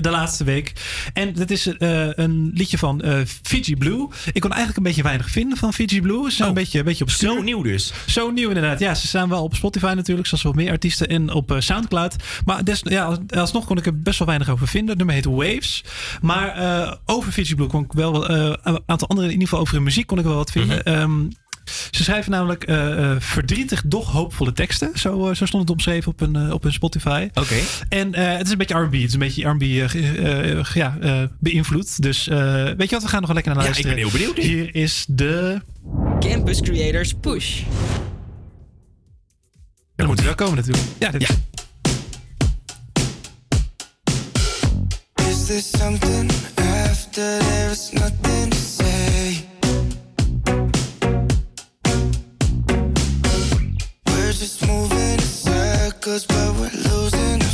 [0.00, 0.72] de laatste week.
[1.12, 4.08] En dat is eh, een liedje van eh, Fiji Blue.
[4.32, 6.30] Ik kon eigenlijk een beetje weinig vinden van Fiji Blue.
[6.30, 7.92] Ze zijn een beetje, een beetje op Oh, Zo nieuw dus.
[8.06, 8.78] Zo nieuw inderdaad.
[8.78, 11.08] Ja, ze staan wel op Spotify natuurlijk, zoals wel meer artiesten.
[11.08, 12.16] En op eh, Soundcloud.
[12.44, 14.88] Maar des, ja, alsnog kon ik er best wel weinig over vinden.
[14.88, 15.84] Het nummer heet Waves.
[16.20, 19.48] Maar eh, over Fiji Blue kon ik wel wat, eh, een aantal andere, in ieder
[19.48, 20.80] geval over de muziek kon ik wel wat vinden.
[20.84, 20.88] Mhm.
[20.88, 21.28] Ehm,
[21.90, 24.90] ze schrijven namelijk eh, eh, verdrietig, doch hoopvolle teksten.
[24.94, 27.28] Zo, eh, zo stond het omschreven op een, eh, op een Spotify.
[27.34, 27.54] Oké.
[27.88, 28.92] En eh, het is een beetje R&B.
[28.92, 29.62] Het is een beetje R&B
[30.74, 32.02] ja, eh, beïnvloed.
[32.02, 33.94] Dus eh, weet je wat, we gaan nog wel lekker naar Ja, ik luisteren.
[33.94, 34.36] ben heel benieuwd.
[34.36, 35.60] Hier is de...
[36.20, 37.60] Campus Creators Push.
[39.96, 40.84] Dan moet hij wel komen natuurlijk.
[40.98, 41.22] Ja, dit
[45.28, 46.30] Is there something
[46.90, 48.52] after there is nothing
[54.38, 57.45] just moving in circles, but we're losing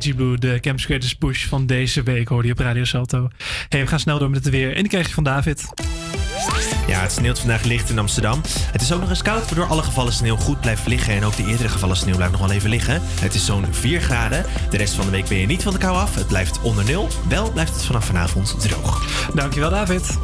[0.00, 3.28] Fiji Blue, de Campus Creators Push van deze week, hoorde je op Radio Salto.
[3.68, 4.74] Hey, we gaan snel door met het weer.
[4.74, 5.68] En die krijg je van David.
[6.86, 8.40] Ja, het sneeuwt vandaag licht in Amsterdam.
[8.72, 11.14] Het is ook nog eens koud, waardoor alle gevallen sneeuw goed blijft liggen.
[11.14, 13.02] En ook de eerdere gevallen sneeuw blijft nog wel even liggen.
[13.20, 14.44] Het is zo'n 4 graden.
[14.70, 16.14] De rest van de week ben je niet van de kou af.
[16.14, 17.08] Het blijft onder nul.
[17.28, 19.28] Wel blijft het vanaf vanavond droog.
[19.34, 20.18] Dankjewel, David.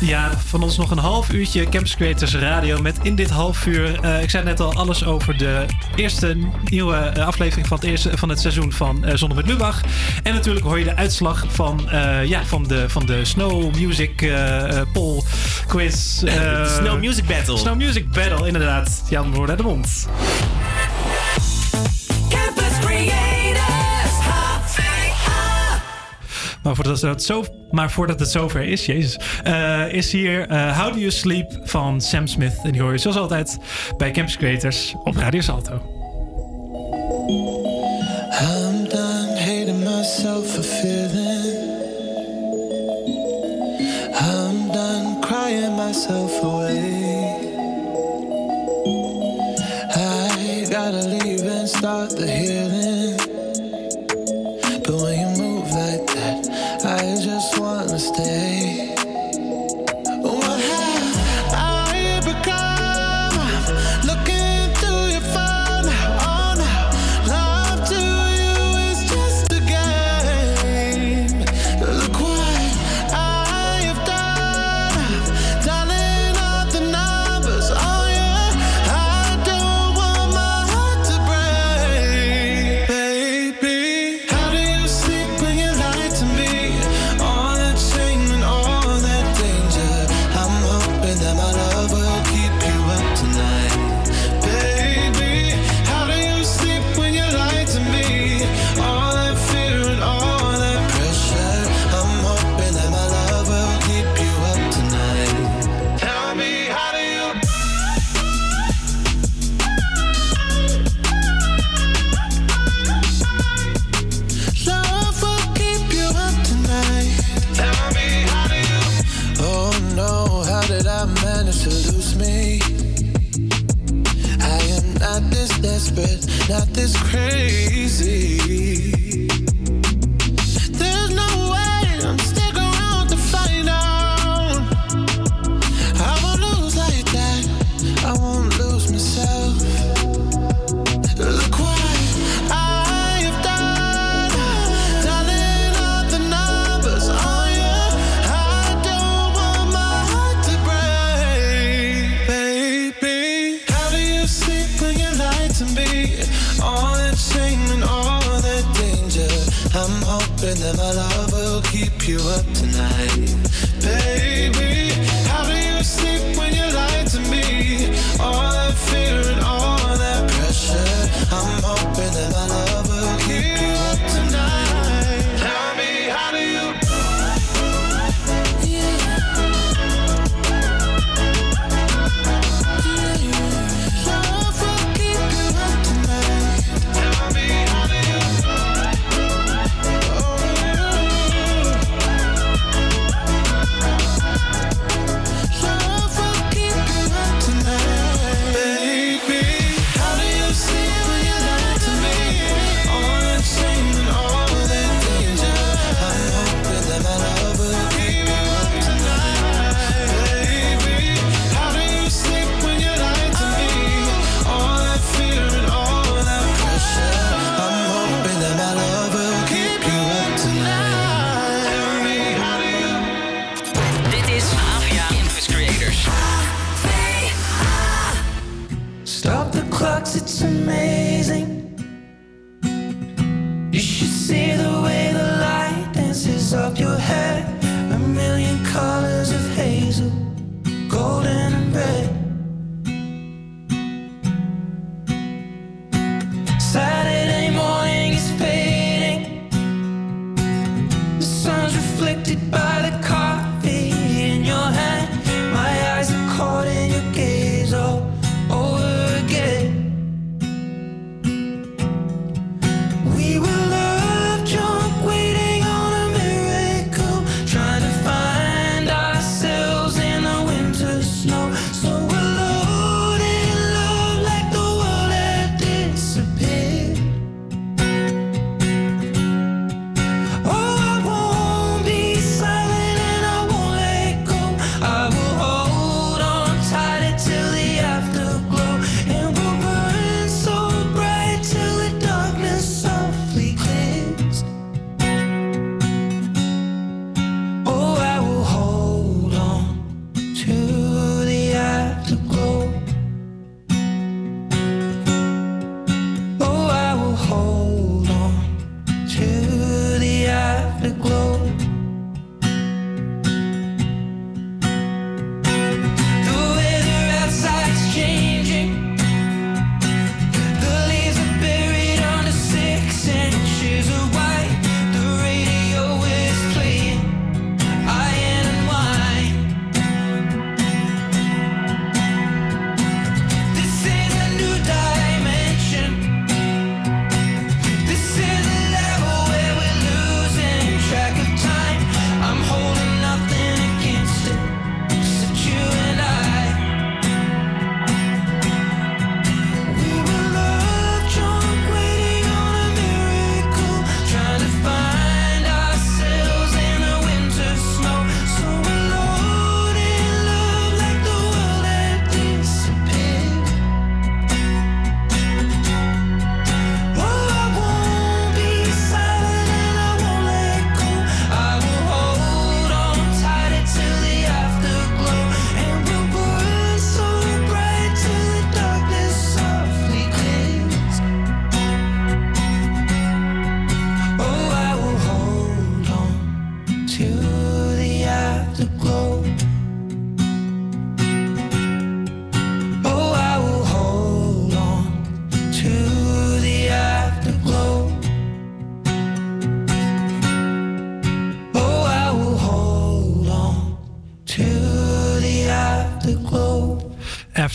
[0.00, 4.00] Ja, van ons nog een half uurtje Campus Creators Radio met in dit half uur,
[4.00, 5.64] eh, ik zei net al, alles over de
[5.96, 9.80] eerste nieuwe eh, aflevering van het, eerste, van het seizoen van Zondag met Lubach.
[10.22, 11.88] En natuurlijk hoor je de uitslag van,
[12.24, 14.32] ja, van, de, van de Snow Music
[14.92, 15.22] Poll
[15.66, 16.22] Quiz.
[16.78, 17.56] Snow Music Battle.
[17.56, 19.02] Snow Music Battle, inderdaad.
[19.08, 20.08] Jan hoorde de mond.
[26.62, 30.92] Maar voordat het, zo, maar voordat het zover is, jezus, uh, is hier uh, How
[30.92, 32.58] Do You Sleep van Sam Smith.
[32.62, 33.58] En die hoor je zoals altijd
[33.96, 35.72] bij Campus Creators op Radio Salto.
[38.40, 41.68] I'm done hating myself for feeling.
[44.20, 47.48] I'm done crying myself away.
[49.96, 52.99] I gotta leave and start the healing.
[58.14, 58.49] stay.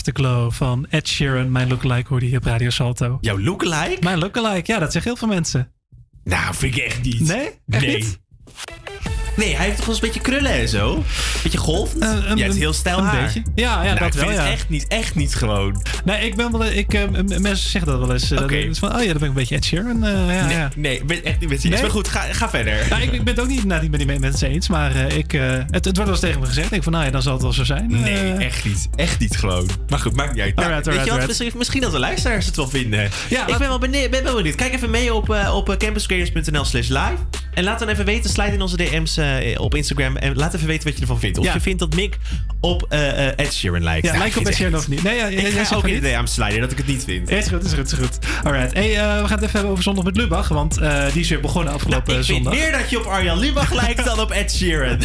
[0.06, 1.52] Afterglow van Ed Sheeran.
[1.52, 3.18] Mijn lookalike hoorde je op Radio Salto.
[3.20, 3.96] Jouw lookalike?
[4.00, 5.72] Mijn lookalike, ja, dat zeggen heel veel mensen.
[6.24, 7.20] Nou, vind ik echt niet.
[7.20, 7.50] Nee?
[7.68, 7.96] Echt nee.
[7.96, 8.20] niet?
[9.36, 11.04] Nee, hij heeft toch wel eens een beetje krullen en zo.
[11.42, 11.58] Beetje.
[11.58, 13.22] Eh, een- ja, het is heel stijl een haar.
[13.24, 13.42] beetje.
[13.54, 14.52] Ja, ja, Nou, dat ik wel, vind het ja.
[14.52, 15.82] echt niet, echt niet gewoon.
[16.04, 16.64] Nee, ik ben wel...
[16.64, 17.02] Ik, eh,
[17.38, 18.30] mensen zeggen dat wel eens.
[18.30, 18.60] eh, Oké.
[18.60, 20.04] dat is van, oh ja, dat ben ik een beetje Ed Sheeran.
[20.04, 20.68] eh, ja, nee, ja.
[20.76, 21.80] nee, ik ben echt niet met je eens.
[21.80, 22.86] Maar goed, ga, ga verder.
[22.90, 25.16] Nou, ik, ik ben het ook niet, nou, niet met die mensen eens, maar eh,
[25.16, 26.64] ik, eh, het, het wordt wel eens tegen me gezegd.
[26.64, 27.86] Ik denk van, nou ja, dan zal het wel zo zijn.
[27.90, 28.88] Nee, Eh, echt niet.
[28.96, 29.68] Echt niet gewoon.
[29.88, 30.54] Maar goed, maakt niet uit.
[30.54, 31.08] Nou, Alright, weet je alright, wat?
[31.10, 31.26] alright.
[31.40, 33.10] Misschien, misschien dat de luisteraars het wel vinden.
[33.28, 34.54] Ja, ik ben wel, benieuwd, ben wel benieuwd.
[34.54, 37.16] Kijk even mee op, eh, op eh, campuscreators.nl slash live.
[37.54, 40.16] En laat dan even weten, slide in onze DM's eh, op Instagram.
[40.16, 41.38] En laat even weten wat je ervan vindt.
[41.38, 41.52] Of Ja.
[41.52, 42.16] je vindt dat Mick
[42.60, 44.04] op eh, eh, Ed Sheeran lijkt.
[44.04, 45.02] Ja, Nou, lijkt op Ed Sheeran of niet?
[45.02, 46.02] Nee, ja, ik jij ook niet.
[46.02, 47.30] DM's sliden dat ik het niet vind.
[47.30, 48.18] Is goed, is goed, is goed.
[48.44, 48.72] Alright.
[48.74, 50.74] Hey, we gaan het even hebben over zondag met Lubach, want
[51.12, 52.62] die is weer begonnen afgelopen Nou, ik vind zondag.
[52.62, 54.98] meer dat je op Arjan Lubach lijkt dan op Ed Sheeran.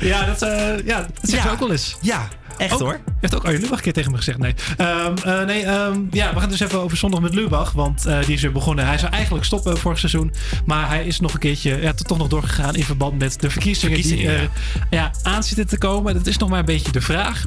[0.00, 0.40] Ja, dat,
[0.84, 1.96] ja, dat zegt ook wel eens.
[2.00, 3.00] Ja, echt Ook- hoor.
[3.20, 4.38] Heeft ook Arjen Lubach een keer tegen me gezegd.
[4.38, 7.72] Nee, Ehm, eh, nee ehm, ja, we gaan het dus even over zondag met Lubach.
[7.72, 8.86] Want eh, die is weer begonnen.
[8.86, 10.32] Hij zou eigenlijk stoppen vorig seizoen.
[10.64, 13.94] Maar hij is nog een keertje ja, toch nog doorgegaan in verband met de verkiezingen,
[13.94, 14.50] Verkiezingen, die er
[14.90, 15.10] ja.
[15.22, 16.14] aan zitten te komen.
[16.14, 17.44] Dat is nog maar een beetje de vraag.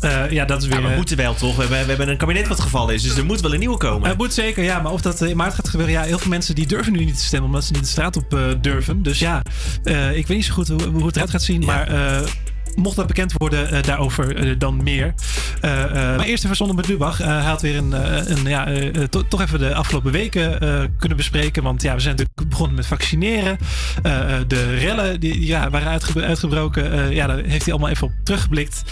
[0.00, 0.80] Eh, ja, dat is weer.
[0.80, 1.54] Ja, we moeten wel toch?
[1.56, 3.76] We hebben, we hebben een kabinet wat gevallen is, dus er moet wel een nieuwe
[3.76, 4.08] komen.
[4.08, 4.80] Het moet zeker, ja.
[4.80, 5.94] Maar of dat in maart gaat gebeuren...
[5.94, 7.48] Ja, heel veel mensen die durven nu niet te stemmen...
[7.48, 9.02] omdat ze niet de straat op durven.
[9.02, 9.42] Dus ja,
[10.14, 11.64] ik weet niet zo goed hoe, hoe het eruit gaat zien.
[11.64, 11.88] Maar
[12.76, 15.14] mocht dat bekend worden, eh, daarover eh, dan meer.
[15.60, 17.18] Eh, maar eerst even zonder met Lubach.
[17.18, 17.92] Hij had weer een,
[18.30, 18.66] een ja,
[19.10, 20.58] to- toch even de afgelopen weken
[20.98, 21.62] kunnen bespreken.
[21.62, 23.58] Want ja, we zijn natuurlijk begonnen met vaccineren.
[24.46, 27.14] De rellen die ja, waren uitge- uitgebroken.
[27.14, 28.82] ja, daar heeft hij allemaal even op teruggeblikt.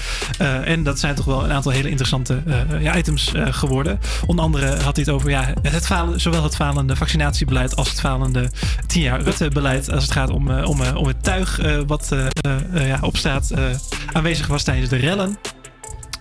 [0.65, 2.43] En dat zijn toch wel een aantal hele interessante
[2.81, 4.01] ja, items geworden.
[4.27, 8.01] Onder andere had hij het over ja, het falen, zowel het falende vaccinatiebeleid als het
[8.01, 8.51] falende
[8.87, 9.91] 10 jaar Rutte-beleid.
[9.91, 12.13] Als het gaat om, om, om het tuig wat
[12.75, 13.63] ja, op straat eh,
[14.13, 15.39] aanwezig was tijdens de rellen.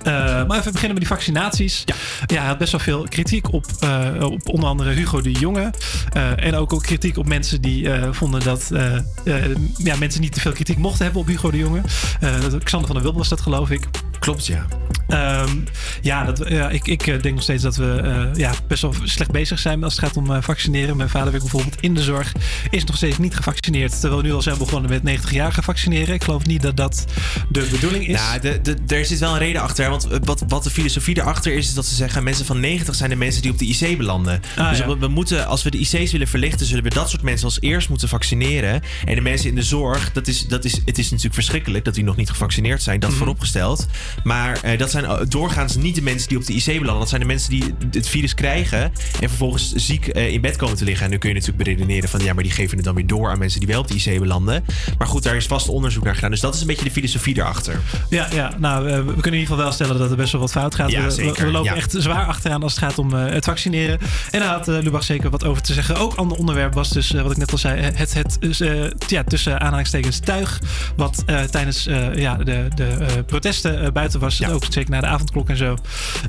[0.03, 0.13] Eh,
[0.47, 1.84] maar even beginnen met die vaccinaties.
[1.85, 1.95] Ja.
[2.25, 5.73] hij had best wel veel kritiek op, eh, op onder andere Hugo de Jonge.
[6.13, 10.21] Eh, en ook, ook kritiek op mensen die eh, vonden dat eh, eh, ja, mensen
[10.21, 11.81] niet te veel kritiek mochten hebben op Hugo de Jonge.
[12.19, 12.30] Eh,
[12.63, 13.88] Xander van der Wilde was dat, geloof ik.
[14.23, 14.65] Klopt, ja.
[15.07, 15.57] Ehm,
[16.01, 18.93] ja, dat, ja ik, ik eh, denk nog steeds dat we eh, ja, best wel
[19.03, 20.97] slecht bezig zijn als het gaat om eh, vaccineren.
[20.97, 22.31] Mijn vader werkt bijvoorbeeld in de zorg,
[22.69, 23.99] is nog steeds niet gevaccineerd.
[23.99, 26.13] Terwijl we nu al zijn begonnen met 90-jarigen vaccineren.
[26.13, 27.05] Ik geloof niet dat dat
[27.49, 28.19] de bedoeling is.
[28.19, 29.89] Nou, de, de, er zit wel een reden achter.
[29.89, 33.09] Want wat, wat de filosofie erachter is, is dat ze zeggen: mensen van 90 zijn
[33.09, 34.41] de mensen die op de IC belanden.
[34.57, 34.87] Ah, dus ja.
[34.87, 37.61] we, we moeten, als we de IC's willen verlichten, zullen we dat soort mensen als
[37.61, 38.81] eerst moeten vaccineren.
[39.05, 41.93] En de mensen in de zorg, dat is, dat is, het is natuurlijk verschrikkelijk dat
[41.93, 43.19] die nog niet gevaccineerd zijn, dat Mhm.
[43.19, 43.87] vooropgesteld.
[44.23, 46.99] Maar eh, dat zijn eh, doorgaans niet de mensen die op de IC belanden.
[46.99, 48.81] Dat zijn de mensen die het virus krijgen
[49.19, 51.06] en vervolgens ziek eh, in bed komen te liggen.
[51.06, 53.30] En nu kun je natuurlijk beredeneren van ja, maar die geven het dan weer door
[53.30, 54.64] aan mensen die wel op de IC belanden.
[54.98, 56.31] Maar goed, daar is vast onderzoek naar gedaan.
[56.31, 57.80] Dus dat is een beetje de filosofie erachter.
[58.10, 60.52] Ja, ja nou, we kunnen in ieder geval wel stellen dat er best wel wat
[60.52, 60.91] fout gaat.
[60.91, 61.76] Ja, we, we- lopen ja.
[61.76, 63.99] echt zwaar achteraan als het gaat om het vaccineren.
[64.31, 65.95] En daar had Lubach zeker wat over te zeggen.
[65.95, 68.61] Ook ander onderwerp was dus, wat ik net al zei, het, het dus,
[69.07, 70.61] ja, tussen aanhalingstekens tuig.
[70.95, 71.84] Wat tijdens
[72.15, 74.47] ja, de, de protesten buiten was.
[74.47, 75.75] Ook zeker na de avondklok en zo.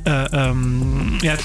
[0.03, 1.37] Eh ehm, ja,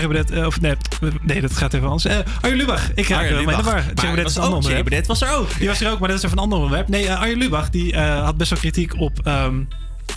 [0.00, 0.74] Baudet, eh, of nee,
[1.22, 2.04] nee, dat gaat even anders.
[2.04, 3.84] Eh Arjen Lubach, ik raak mij in de war.
[4.24, 5.06] Is een ander onderwerp.
[5.06, 5.58] Was er ook.
[5.58, 6.88] Die was er ook, maar dat is even een ander onderwerp.
[6.88, 9.54] Nee, eh, Arjen Lubach die eh, had best wel kritiek op ehm,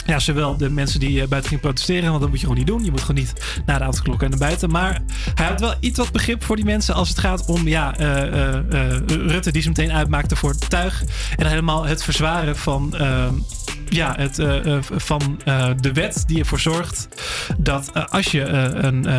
[0.05, 2.67] ja, zowel de mensen die eh, buiten gingen protesteren, want dat moet je gewoon niet
[2.67, 2.83] doen.
[2.83, 3.33] Je moet gewoon niet
[3.65, 4.69] na de avondklok en naar buiten.
[4.69, 5.01] Maar
[5.35, 8.21] hij had wel iets wat begrip voor die mensen als het gaat om ja, eh,
[8.21, 11.03] eh, eh, Rutte die ze meteen uitmaakte voor het tuig.
[11.35, 13.33] En helemaal het verzwaren van, ehm,
[13.89, 17.07] ja, het, eh, eh, van eh, de wet die ervoor zorgt
[17.57, 19.11] dat als je een,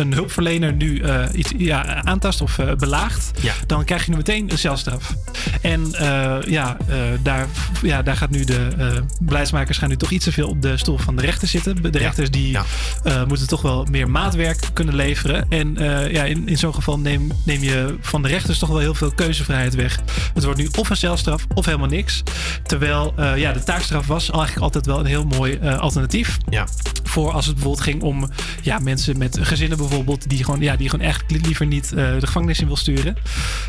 [0.00, 1.02] een, hulpverlener nu
[1.34, 3.30] iets ja, aantast of belaagt,
[3.66, 5.14] dan krijg je nu meteen een celstraf.
[5.62, 5.94] En
[6.46, 6.76] ja,
[7.22, 7.46] daar,
[7.82, 8.68] ja, daar gaat nu de
[9.20, 11.92] beleidsmakers gaan nu toch iets te veel op de stoel van de rechter zitten.
[11.92, 12.58] De rechters die
[13.28, 15.46] moeten toch wel meer maatwerk kunnen leveren.
[15.48, 15.74] En
[16.12, 19.12] ja, in, in zo'n geval neem, neem je van de rechters toch wel heel veel
[19.14, 20.00] keuzevrijheid weg.
[20.34, 22.22] Het wordt nu of een celstraf of helemaal niks.
[22.62, 26.36] Terwijl ja, de taakstraf was eigenlijk altijd wel een heel mooi eh, alternatief.
[26.48, 26.66] Ja.
[27.04, 28.28] Voor als het bijvoorbeeld ging om
[28.62, 31.96] ja, mensen met gezinnen bijvoorbeeld, die gewoon, ja, die gewoon echt li- liever niet eh,
[32.18, 33.16] de gevangenis in wil sturen.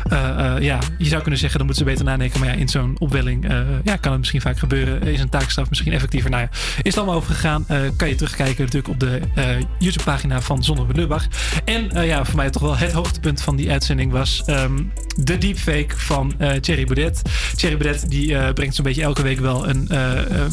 [0.08, 2.40] Eh, ja, je zou kunnen zeggen, dan moeten ze beter nadenken.
[2.40, 3.46] Maar ja, in zo'n opwelling
[3.84, 5.02] ja, kan het misschien vaak gebeuren.
[5.02, 6.30] Is een taakstraf misschien effectiever?
[6.30, 7.66] Nou ja, is het allemaal overgegaan.
[7.96, 9.46] Kan je terugkijken natuurlijk op de eh,
[9.78, 11.26] YouTube-pagina van Zonder met Lubach.
[11.64, 14.82] En ja, voor mij toch wel het hoogtepunt van die uitzending was ehm,
[15.16, 17.22] de deepfake van Thierry Baudet.
[17.54, 19.88] Thierry Baudet die brengt zo'n beetje elke week wel een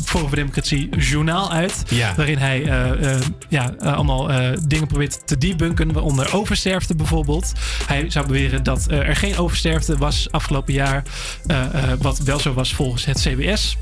[0.06, 1.84] Forum voor Democratie journaal uit.
[1.88, 2.16] Ja.
[2.16, 5.94] Waarin hij eh, eh, ja, eh, allemaal eh, dingen probeert te debunken.
[5.94, 7.52] Waaronder oversterfte bijvoorbeeld.
[7.88, 11.04] Hij zou beweren dat eh, er geen oversterfte was afgelopen jaar.
[11.48, 13.78] eh, eh, wat wel zo was volgens het CBS.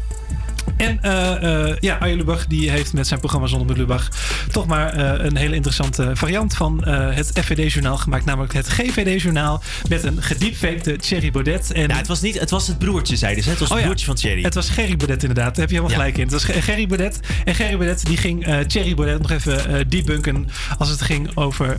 [0.77, 4.07] En eh, ja, Arjen Lubach die heeft met zijn programma Zonder met Lubach
[4.51, 8.25] toch maar eh, een hele interessante variant van het FVD-journaal gemaakt.
[8.25, 11.71] Namelijk het GVD-journaal met een gediepfakte Thierry Baudet.
[11.71, 11.87] En...
[11.87, 13.49] Nou, het was niet, het was het broertje, zeiden ze.
[13.49, 14.41] Het was het Oh ja, broertje van Thierry.
[14.43, 15.55] Het was Gerry Baudet inderdaad.
[15.55, 15.97] Daar heb je helemaal Ja.
[15.97, 16.23] gelijk in.
[16.23, 17.19] Het was Ge- Gerry Baudet.
[17.45, 21.77] En Gerry Baudet die ging Thierry Baudet nog even debunken als het ging over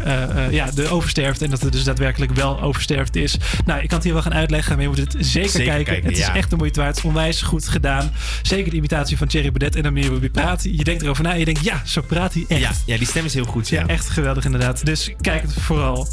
[0.51, 1.45] ja, de oversterfte.
[1.45, 3.37] En dat het dus daadwerkelijk wel oversterfte is.
[3.67, 5.85] Nou, ik kan het hier wel gaan uitleggen, maar je moet het zeker, Zeker kijken.
[5.85, 6.35] kijken, Het is ja.
[6.35, 7.01] echt de moeite waard.
[7.05, 8.11] Onwijs goed gedaan.
[8.43, 10.63] Zeker de imitatie van Thierry Baudet en de manier waarop hij praat.
[10.63, 12.61] Je denkt erover na en je denkt, ja, zo praat hij echt.
[12.61, 13.69] Ja, ja, die stem is heel goed.
[13.69, 13.87] Ja, Ja.
[13.87, 14.85] echt geweldig inderdaad.
[14.87, 16.09] Dus kijk het vooral.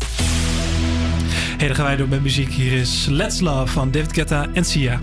[1.58, 2.52] Hey, dan gaan wij door met muziek.
[2.52, 5.00] Hier is Let's Love van David Guetta en Sia.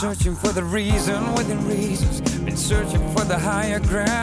[0.00, 2.20] Searching for the reason within reasons.
[2.20, 4.17] Been searching for the higher ground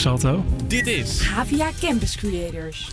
[0.00, 0.59] Salto.
[0.70, 2.88] Dit is Havia Campus Creators.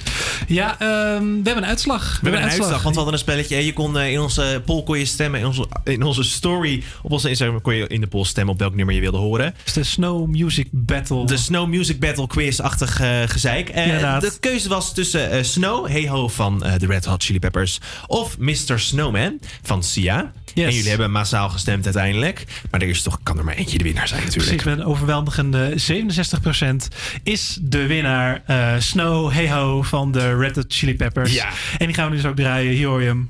[0.47, 2.19] Ja, ehm, we hebben een uitslag.
[2.21, 3.65] We hebben een uitslag, want we hadden een spelletje.
[3.65, 5.39] Je kon eh, in onze poll kon je stemmen.
[5.39, 8.59] In onze, in onze story op onze Instagram kon je in de poll stemmen op
[8.59, 9.55] welk nummer je wilde horen.
[9.73, 11.25] de Snow Music Battle.
[11.25, 13.69] De Snow Music Battle quiz-achtig eh, gezeik.
[13.69, 14.21] Inderdaad.
[14.21, 17.79] de keuze was tussen Snow, Hey Ho van eh, de Red Hot Chili Peppers.
[18.07, 18.79] Of Mr.
[18.79, 20.31] Snowman van Sia.
[20.65, 22.43] En jullie hebben massaal gestemd uiteindelijk.
[22.71, 24.49] Maar er is toch, kan er maar eentje de winnaar zijn natuurlijk.
[24.49, 25.75] Precies, met een overweldigende
[26.83, 26.87] 67%
[27.23, 31.33] is de winnaar eh, Snow Hey Ho van de Red Hot Chili Peppers.
[31.33, 31.49] Ja.
[31.77, 32.73] En die gaan we dus ook draaien.
[32.73, 33.29] Hier hoor je hem.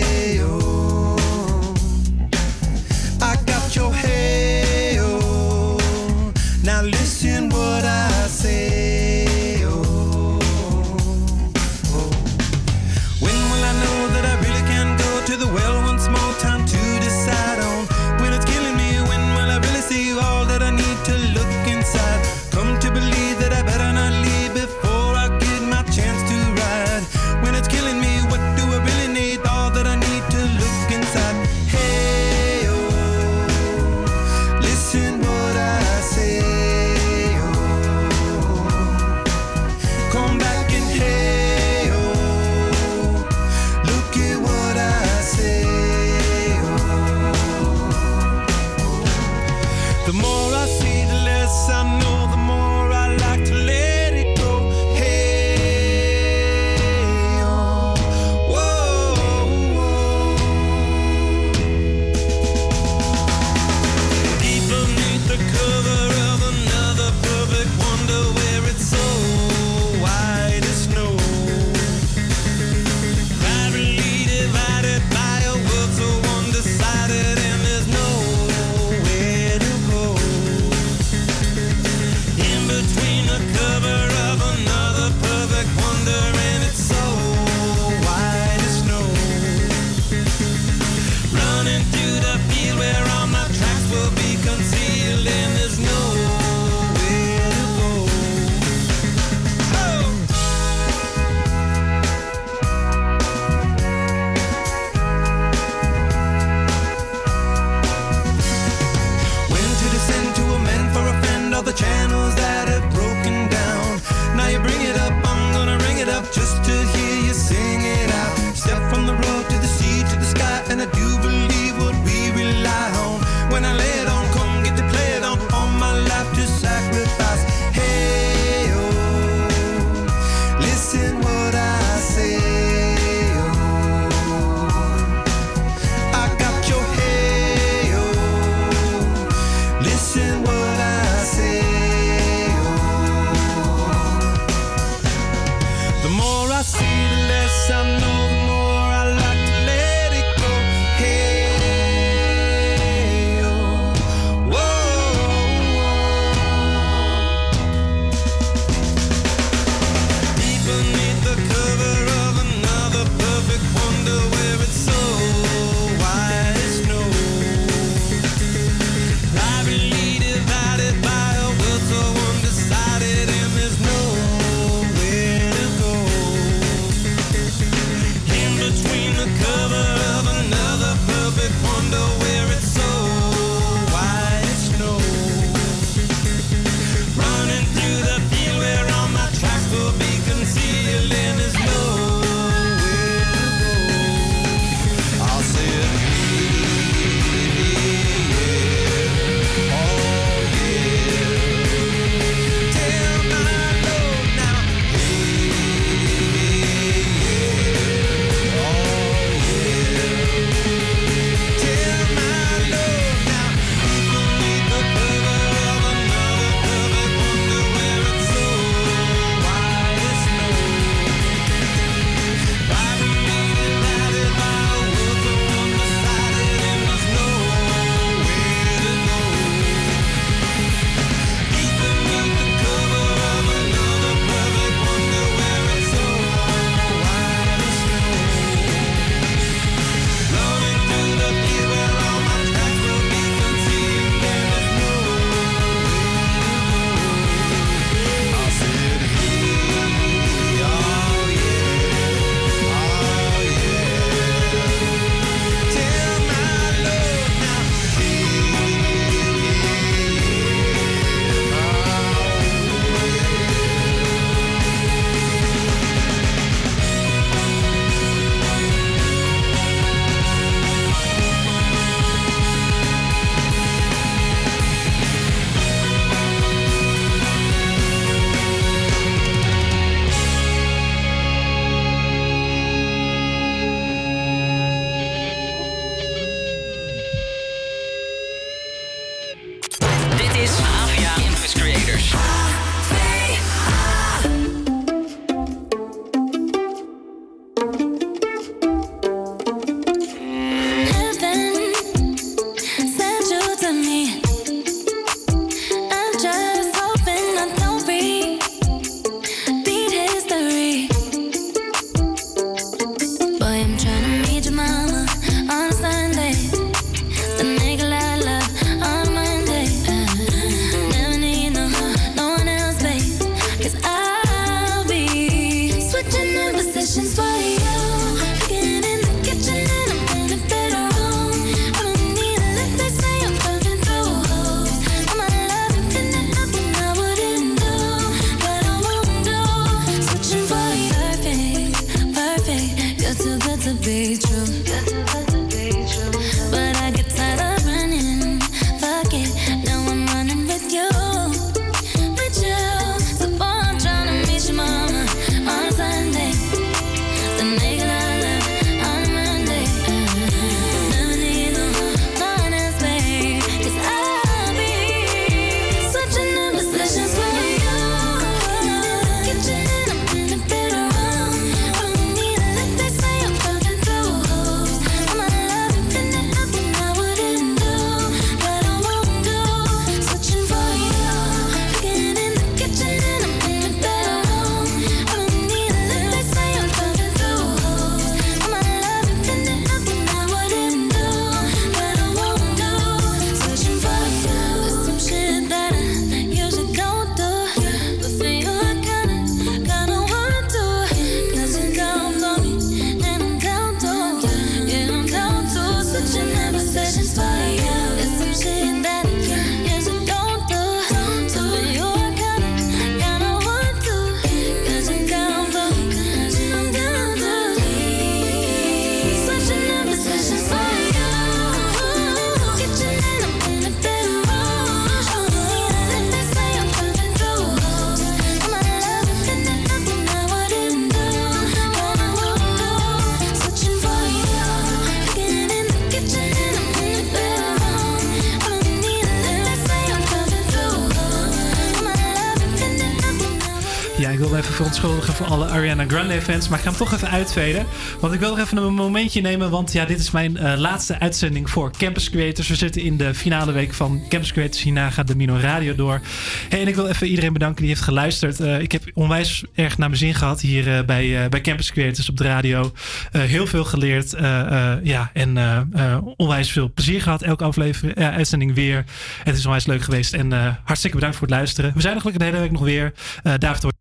[445.71, 447.65] Ariana Grande fans, maar ik ga hem toch even uitveden.
[447.99, 450.99] Want ik wil nog even een momentje nemen, want ja, dit is mijn eh, laatste
[450.99, 452.47] uitzending voor Campus Creators.
[452.47, 454.63] We zitten in de finale week van Campus Creators.
[454.63, 456.01] Hierna gaat de Mino Radio door.
[456.49, 458.39] Hey, en ik wil even iedereen bedanken die heeft geluisterd.
[458.39, 461.71] Eh, ik heb onwijs erg naar mijn zin gehad hier eh, bij, eh, bij Campus
[461.71, 462.71] Creators op de radio.
[463.11, 464.13] Eh, heel veel geleerd.
[464.13, 464.39] eh,
[464.71, 467.21] eh, ja, en eh, eh, onwijs veel plezier gehad.
[467.21, 468.83] Elke aflevering, eh, uitzending weer.
[469.23, 470.13] Het is onwijs leuk geweest.
[470.13, 471.71] En eh, hartstikke bedankt voor het luisteren.
[471.75, 472.93] We zijn nog gelukkig de hele week nog weer.
[473.23, 473.63] Eh David,